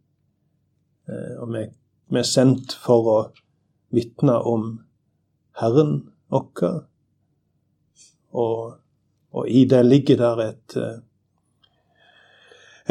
Eh, 1.10 1.36
og 1.38 1.54
vi, 1.54 1.66
vi, 2.10 2.20
er 2.20 2.30
sendt 2.30 2.74
for 2.82 3.12
å 3.12 3.18
vitne 3.94 4.40
om 4.42 4.72
Herren 5.62 6.00
vår. 6.34 6.82
Og 8.34 8.74
og 9.36 9.50
i 9.50 9.66
det 9.68 9.82
ligger 9.86 10.18
der 10.22 10.42
et, 10.46 10.78
eh, 10.80 11.00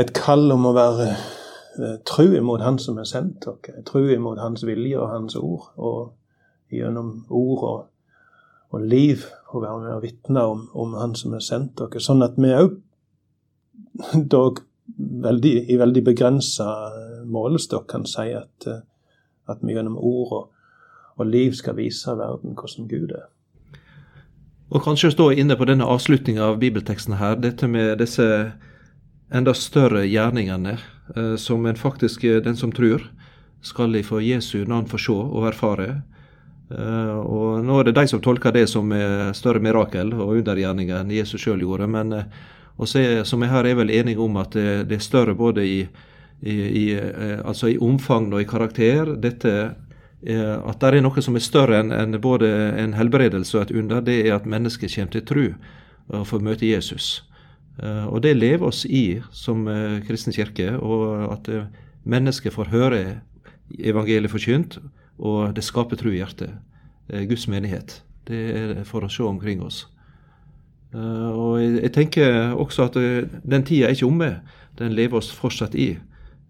et 0.03 0.13
kall 0.17 0.53
om 0.53 0.67
å 0.69 0.75
være 0.77 1.09
eh, 1.15 1.97
tru 2.05 2.35
imot 2.37 2.61
Han 2.61 2.79
som 2.79 2.99
har 3.01 3.09
sendt 3.09 3.47
dere. 3.47 3.83
Tru 3.89 4.11
imot 4.13 4.43
Hans 4.43 4.67
vilje 4.67 5.01
og 5.01 5.09
Hans 5.09 5.37
ord. 5.41 5.71
Og 5.77 6.13
gjennom 6.75 7.25
ord 7.31 7.65
og, 7.71 7.81
og 8.75 8.85
liv 8.85 9.25
å 9.55 9.63
være 9.63 9.81
med 9.87 9.95
og 9.95 10.05
vitne 10.05 10.45
om, 10.53 10.69
om, 10.75 10.95
Han 11.01 11.17
som 11.17 11.33
har 11.33 11.45
sendt 11.45 11.79
dere. 11.81 12.03
Sånn 12.03 12.25
at 12.27 12.37
vi 12.37 12.53
òg 12.53 12.77
dog 14.37 14.61
veldig, 15.25 15.55
i 15.73 15.79
veldig 15.81 16.05
begrensa 16.05 16.69
målestokk 17.25 17.89
kan 17.89 18.05
si 18.07 18.35
at, 18.37 18.69
eh, 18.69 18.83
at 19.49 19.65
vi 19.65 19.79
gjennom 19.79 19.97
ord 19.97 20.41
og, 20.43 20.51
og 21.17 21.31
liv 21.31 21.57
skal 21.57 21.79
vise 21.79 22.19
verden 22.19 22.59
hvordan 22.59 22.91
Gud 22.91 23.17
er. 23.17 23.31
Og 24.73 24.83
kanskje 24.85 25.13
stå 25.13 25.29
inne 25.37 25.57
på 25.61 25.67
denne 25.69 25.85
avslutninga 25.85 26.47
av 26.47 26.61
bibelteksten 26.63 27.19
her, 27.21 27.37
dette 27.37 27.69
med 27.69 27.99
disse 28.01 28.25
enda 29.35 29.55
større 29.55 30.07
gjerningene 30.07 30.79
eh, 31.17 31.37
som 31.37 31.67
en 31.67 31.77
faktisk, 31.77 32.25
eh, 32.25 32.41
den 32.43 32.57
som 32.57 32.73
tror, 32.73 33.05
skal 33.65 33.97
få 34.05 34.21
Jesu 34.21 34.65
navn 34.69 34.89
få 34.89 34.99
se 34.99 35.13
og 35.13 35.49
erfare. 35.49 36.03
Eh, 36.71 37.17
og 37.19 37.65
Nå 37.65 37.79
er 37.81 37.91
det 37.91 37.97
de 37.99 38.07
som 38.09 38.23
tolker 38.25 38.53
det 38.53 38.67
som 38.73 38.93
større 39.37 39.61
mirakel 39.61 40.13
og 40.15 40.41
undergjerninger 40.41 41.01
enn 41.01 41.13
Jesus 41.13 41.45
sjøl 41.45 41.65
gjorde, 41.65 41.89
men 41.89 42.17
vi 42.75 43.05
som 43.25 43.43
jeg 43.43 43.53
her 43.53 43.67
er 43.69 43.77
vel 43.79 43.91
enige 43.91 44.19
om 44.19 44.37
at 44.41 44.57
det, 44.57 44.89
det 44.89 44.99
er 44.99 45.05
større 45.05 45.35
både 45.35 45.63
i, 45.63 45.81
i, 46.43 46.55
i, 46.55 46.85
altså 47.45 47.69
i 47.71 47.79
omfang 47.79 48.33
og 48.33 48.43
i 48.43 48.49
karakter. 48.49 49.15
Dette 49.15 49.75
at 50.25 50.81
det 50.81 50.89
er 50.89 51.03
noe 51.05 51.21
som 51.21 51.37
er 51.37 51.43
større 51.45 51.83
enn 51.83 51.91
en 51.93 52.17
både 52.21 52.49
en 52.81 52.95
helbredelse 52.97 53.59
og 53.59 53.67
et 53.67 53.75
under, 53.77 54.01
det 54.01 54.23
er 54.23 54.39
at 54.39 54.47
mennesket 54.49 54.95
kommer 54.95 55.13
til 55.13 55.25
tro 55.29 55.47
og 56.09 56.27
får 56.29 56.45
møte 56.45 56.69
Jesus. 56.69 57.25
Eh, 57.83 58.07
og 58.07 58.23
det 58.23 58.37
lever 58.37 58.67
oss 58.69 58.85
i 58.87 59.21
som 59.35 59.67
eh, 59.69 60.01
kristen 60.07 60.35
kirke, 60.35 60.75
og 60.79 61.33
at 61.33 61.51
mennesket 62.05 62.55
får 62.55 62.71
høre 62.75 63.03
evangeliet 63.79 64.33
forkynt, 64.33 64.79
og 65.19 65.55
det 65.57 65.65
skaper 65.65 65.99
tro 65.99 66.13
i 66.13 66.21
hjertet. 66.21 66.55
Guds 67.29 67.45
menighet. 67.53 67.99
Det 68.25 68.39
er 68.57 68.79
for 68.89 69.05
å 69.05 69.11
se 69.13 69.21
omkring 69.29 69.61
oss. 69.61 69.83
Og 70.97 71.59
jeg 71.61 71.91
tenker 71.93 72.55
også 72.57 72.87
at 72.87 72.97
den 72.97 73.67
tida 73.69 73.91
er 73.91 73.93
ikke 73.93 74.09
omme. 74.09 74.31
Den 74.79 74.95
lever 74.97 75.21
oss 75.21 75.29
fortsatt 75.29 75.77
i. 75.77 75.99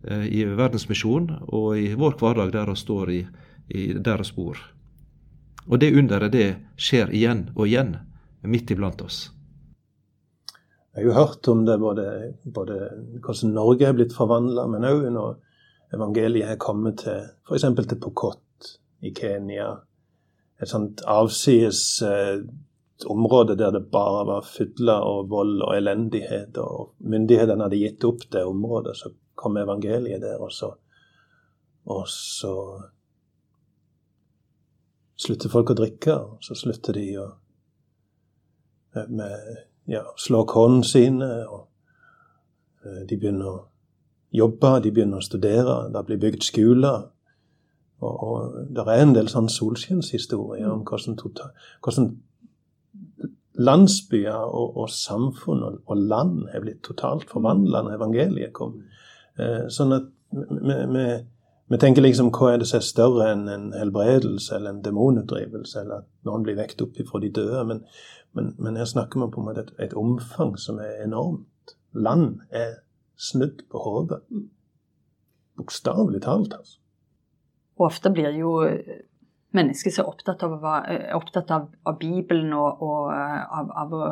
I 0.06 0.44
verdensmisjon 0.46 1.26
og 1.48 1.80
i 1.80 1.90
vår 1.98 2.14
hverdag 2.20 2.52
der 2.54 2.70
vi 2.70 2.76
står 2.78 3.10
i, 3.10 3.18
i 3.68 3.92
deres 3.92 4.32
ord. 4.36 4.58
Og 5.66 5.80
det 5.80 5.94
underet, 5.96 6.32
det 6.32 6.48
skjer 6.76 7.12
igjen 7.14 7.48
og 7.54 7.66
igjen 7.68 7.96
midt 8.44 8.70
iblant 8.74 9.00
oss. 9.04 9.30
Jeg 10.94 11.02
har 11.02 11.08
jo 11.08 11.14
hørt 11.16 11.48
om 11.50 11.64
det 11.66 11.78
både, 11.82 12.04
både 12.44 12.76
hvordan 13.24 13.54
Norge 13.56 13.88
er 13.88 13.96
blitt 13.96 14.14
forvandla, 14.14 14.68
men 14.70 14.86
òg 14.86 15.08
når 15.10 15.32
evangeliet 15.96 16.52
er 16.52 16.60
kommet 16.60 17.00
til 17.02 17.24
f.eks. 17.48 17.64
til 17.80 17.98
Pokot 18.00 18.68
i 19.02 19.10
Kenya. 19.16 19.72
Et 20.62 20.70
sånt 20.70 21.02
avsides 21.10 21.80
eh, 22.06 22.44
område 23.10 23.56
der 23.58 23.74
det 23.74 23.88
bare 23.90 24.22
var 24.28 24.46
fylla 24.46 25.00
og 25.02 25.28
vold 25.32 25.64
og 25.66 25.74
elendighet. 25.76 26.56
Og 26.62 26.94
myndighetene 27.02 27.66
hadde 27.66 27.80
gitt 27.82 28.06
opp 28.06 28.22
det 28.30 28.44
området. 28.46 28.94
Så 29.00 29.10
kom 29.34 29.58
evangeliet 29.58 30.22
der, 30.22 30.38
og 30.38 30.52
så, 30.54 30.70
og 31.90 32.04
så 32.08 32.54
slutter 35.16 35.52
folk 35.52 35.72
å 35.72 35.78
drikke. 35.78 36.18
Og 36.18 36.44
så 36.44 36.56
slutter 36.58 36.96
de 36.98 37.08
å 37.22 37.28
med 39.08 39.56
ja, 39.90 40.02
slå 40.16 40.44
håndene 40.50 40.84
sine. 40.84 41.30
og 41.48 41.66
eh, 42.84 43.02
De 43.08 43.18
begynner 43.18 43.48
å 43.50 43.56
jobbe, 44.34 44.78
de 44.82 44.92
begynner 44.92 45.22
å 45.22 45.24
studere, 45.24 45.88
det 45.94 46.04
blir 46.08 46.22
bygd 46.22 46.46
skoler. 46.46 47.08
Og, 48.04 48.14
og 48.28 48.56
det 48.74 48.84
er 48.84 49.02
en 49.02 49.14
del 49.16 49.30
sånn 49.30 49.48
solskinnshistorier 49.52 50.70
om 50.70 50.82
hvordan, 50.86 51.16
total, 51.20 51.52
hvordan 51.84 52.10
landsbyer 53.54 54.48
og, 54.48 54.80
og 54.82 54.90
samfunn 54.90 55.62
og, 55.62 55.78
og, 55.86 56.00
land 56.10 56.48
er 56.50 56.64
blitt 56.64 56.82
totalt 56.84 57.28
forvandla 57.30 57.84
når 57.84 58.00
evangeliet 58.00 58.54
kom. 58.56 58.80
Eh, 59.38 59.70
sånn 59.72 59.94
at 59.94 60.10
vi, 60.34 61.06
vi, 61.68 61.78
tenker 61.80 62.04
liksom 62.04 62.30
hva 62.34 62.52
er 62.52 62.62
det 62.62 62.68
som 62.70 62.80
er 62.80 62.86
større 62.86 63.30
enn 63.32 63.48
en 63.48 63.70
helbredelse 63.76 64.56
eller 64.56 64.74
en 64.74 64.82
demonutdrivelse, 64.84 65.80
eller 65.80 66.04
at 66.04 66.28
noen 66.28 66.44
blir 66.46 66.58
vekt 66.58 66.82
opp 66.84 66.98
fra 67.08 67.20
de 67.22 67.32
døde. 67.34 67.64
Men, 67.70 67.82
men, 68.36 68.52
men 68.58 68.76
her 68.80 68.88
snakker 68.90 69.22
vi 69.22 69.30
på 69.32 69.42
en 69.42 69.48
måte 69.48 69.66
et, 69.66 69.74
et 69.88 69.96
omfang 69.98 70.54
som 70.60 70.80
er 70.82 71.02
enormt. 71.04 71.76
Land 71.94 72.42
er 72.50 72.80
snudd 73.16 73.64
på 73.70 73.82
hodet. 73.84 74.20
Bokstavelig 75.56 76.24
talt, 76.24 76.56
altså. 76.56 76.80
Og 77.78 77.88
ofte 77.88 78.10
blir 78.14 78.34
jo 78.38 78.54
mennesker 79.54 79.92
så 79.94 80.04
opptatt 80.06 80.42
av, 80.46 80.62
opptatt 81.14 81.50
av, 81.54 81.68
av 81.86 81.98
Bibelen 81.98 82.52
og, 82.56 82.82
og 82.82 83.10
av, 83.14 83.70
av, 83.82 83.94
å 83.94 84.08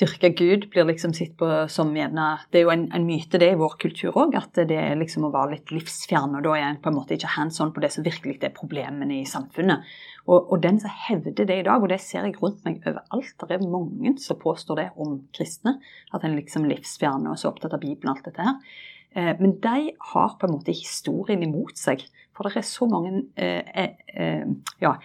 dyrke 0.00 0.28
Gud 0.36 0.66
blir 0.72 0.84
liksom 0.84 1.14
sett 1.16 1.36
på 1.40 1.48
som 1.72 1.94
gjerne 1.96 2.26
Det 2.52 2.60
er 2.60 2.66
jo 2.66 2.72
en, 2.74 2.84
en 2.94 3.06
myte 3.06 3.40
det 3.40 3.48
i 3.54 3.58
vår 3.58 3.76
kultur 3.80 4.16
òg, 4.20 4.34
at 4.36 4.58
det 4.68 4.76
er 4.76 4.98
liksom 5.00 5.24
å 5.28 5.32
være 5.32 5.54
litt 5.54 5.72
livsfjern. 5.72 6.36
Og 6.36 6.44
da 6.44 6.56
er 6.56 6.66
en 6.66 6.80
på 6.82 6.92
en 6.92 6.98
måte 6.98 7.16
ikke 7.16 7.32
hands 7.36 7.60
on 7.64 7.72
på 7.72 7.80
det 7.84 7.92
som 7.94 8.04
virkelig 8.04 8.36
er 8.44 8.54
problemene 8.56 9.22
i 9.22 9.24
samfunnet. 9.28 9.86
Og, 10.26 10.50
og, 10.50 10.56
den 10.62 10.80
som 10.82 10.92
hevder 11.06 11.48
det 11.48 11.60
i 11.62 11.64
dag, 11.66 11.80
og 11.80 11.88
det 11.92 12.00
ser 12.04 12.26
jeg 12.26 12.36
rundt 12.42 12.64
meg 12.66 12.84
overalt, 12.84 13.46
det 13.46 13.56
er 13.56 13.68
mange 13.70 14.16
som 14.20 14.40
påstår 14.40 14.82
det 14.82 14.88
om 15.00 15.20
kristne, 15.36 15.78
at 16.12 16.26
en 16.26 16.36
liksom 16.36 16.66
livsfjern 16.68 17.28
og 17.30 17.40
så 17.40 17.52
opptatt 17.52 17.76
av 17.78 17.84
Bibelen 17.84 18.12
og 18.12 18.18
alt 18.18 18.28
dette 18.28 18.48
her. 18.48 18.80
Eh, 19.16 19.32
men 19.40 19.56
de 19.64 19.92
har 20.12 20.34
på 20.36 20.48
en 20.48 20.56
måte 20.58 20.76
historien 20.76 21.44
imot 21.46 21.78
seg. 21.80 22.04
For 22.36 22.44
det 22.44 22.60
er 22.60 22.68
så 22.68 22.88
mange 22.90 23.22
eh, 23.38 23.62
eh, 23.64 23.94
eh 24.12 24.82
ja, 24.82 24.98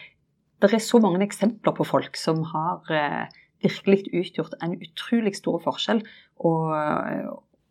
det 0.62 0.76
er 0.76 0.84
så 0.84 1.00
mange 1.02 1.24
eksempler 1.26 1.74
på 1.74 1.86
folk 1.88 2.18
som 2.20 2.44
har 2.52 2.92
eh, 2.94 3.40
virkelig 3.64 4.12
utgjort 4.14 4.58
en 4.62 4.76
utrolig 4.82 5.36
stor 5.38 5.62
forskjell. 5.64 6.04
Og, 6.42 6.74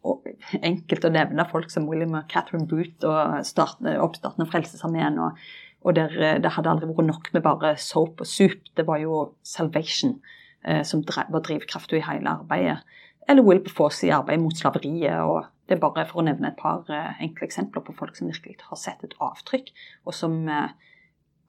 og 0.07 0.29
enkelt 0.61 1.05
å 1.05 1.13
nevne 1.13 1.49
folk 1.51 1.73
som 1.73 1.89
William 1.91 2.17
og 2.19 2.29
Catherine 2.33 2.69
Booth 2.71 3.07
og 3.09 3.41
start, 3.49 3.83
oppstarten 3.97 4.47
av 4.47 4.53
Frelsesarmeen. 4.53 5.19
Og, 5.21 5.41
og 5.85 5.97
der, 5.97 6.17
det 6.43 6.55
hadde 6.57 6.73
aldri 6.73 6.91
vært 6.91 7.09
nok 7.09 7.33
med 7.37 7.45
bare 7.45 7.75
soap 7.81 8.23
og 8.25 8.29
soup. 8.29 8.71
Det 8.77 8.87
var 8.89 9.03
jo 9.03 9.23
Salvation 9.47 10.19
eh, 10.65 10.83
som 10.87 11.05
drev, 11.07 11.31
var 11.33 11.45
drivkrafta 11.47 11.99
i 11.99 12.05
hele 12.05 12.37
arbeidet. 12.41 12.81
Eller 13.29 13.47
Wilberforce 13.47 14.09
i 14.09 14.15
arbeidet 14.15 14.43
mot 14.43 14.57
slaveriet. 14.57 15.21
og 15.21 15.45
Det 15.69 15.77
er 15.77 15.83
bare 15.83 16.07
for 16.09 16.23
å 16.23 16.27
nevne 16.27 16.51
et 16.51 16.61
par 16.61 16.89
eh, 16.91 17.21
enkle 17.23 17.47
eksempler 17.47 17.85
på 17.87 17.97
folk 17.99 18.17
som 18.19 18.31
virkelig 18.31 18.59
har 18.67 18.81
sett 18.81 19.05
et 19.07 19.17
avtrykk, 19.23 19.71
og 20.07 20.17
som 20.17 20.41
eh, 20.49 20.73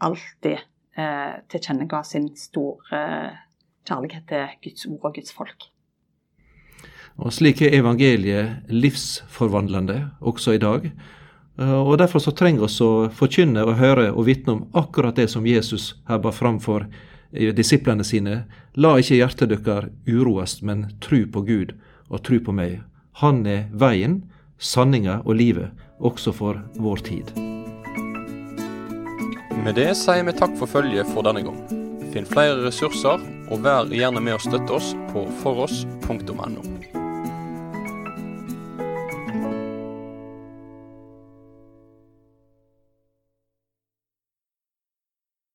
alltid 0.01 0.60
eh, 0.99 1.39
tilkjennega 1.51 2.04
sin 2.08 2.30
store 2.38 3.01
kjærlighet 3.88 4.28
til 4.30 4.58
Guds 4.63 4.86
ord 4.89 5.08
og 5.10 5.15
Guds 5.15 5.34
folk. 5.36 5.70
Og 7.22 7.34
Slik 7.34 7.62
er 7.62 7.76
evangeliet 7.76 8.70
livsforvandlende 8.72 10.12
også 10.22 10.56
i 10.56 10.62
dag. 10.62 10.91
Og 11.62 11.98
Derfor 12.00 12.24
så 12.24 12.32
trenger 12.32 12.65
vi 12.65 12.86
å 12.86 13.10
forkynne 13.13 13.65
og 13.67 13.78
høre 13.78 14.12
og 14.12 14.26
vitne 14.26 14.56
om 14.56 14.63
akkurat 14.74 15.15
det 15.15 15.30
som 15.30 15.46
Jesus 15.46 15.96
her 16.08 16.22
bar 16.24 16.34
fram 16.34 16.60
for 16.60 16.88
disiplene 17.32 18.04
sine. 18.04 18.46
La 18.76 18.96
ikke 18.98 19.20
hjertet 19.20 19.52
deres 19.52 19.91
uroes, 20.08 20.62
men 20.62 20.88
tru 21.04 21.26
på 21.28 21.44
Gud 21.46 21.76
og 22.10 22.24
tru 22.24 22.39
på 22.39 22.56
meg. 22.56 22.82
Han 23.22 23.46
er 23.46 23.67
veien, 23.72 24.24
sanninga 24.58 25.22
og 25.26 25.36
livet, 25.36 25.72
også 26.00 26.34
for 26.34 26.63
vår 26.80 27.04
tid. 27.06 27.36
Med 29.62 29.76
det 29.78 29.91
sier 30.00 30.24
vi 30.26 30.34
takk 30.34 30.56
for 30.58 30.65
følget 30.65 31.12
for 31.13 31.28
denne 31.28 31.44
gang. 31.46 31.60
Finn 32.12 32.26
flere 32.26 32.63
ressurser, 32.63 33.22
og 33.51 33.65
vær 33.65 33.91
gjerne 33.91 34.23
med 34.23 34.39
å 34.39 34.43
støtte 34.43 34.77
oss 34.79 34.93
på 35.11 35.27
foross.no. 35.43 36.70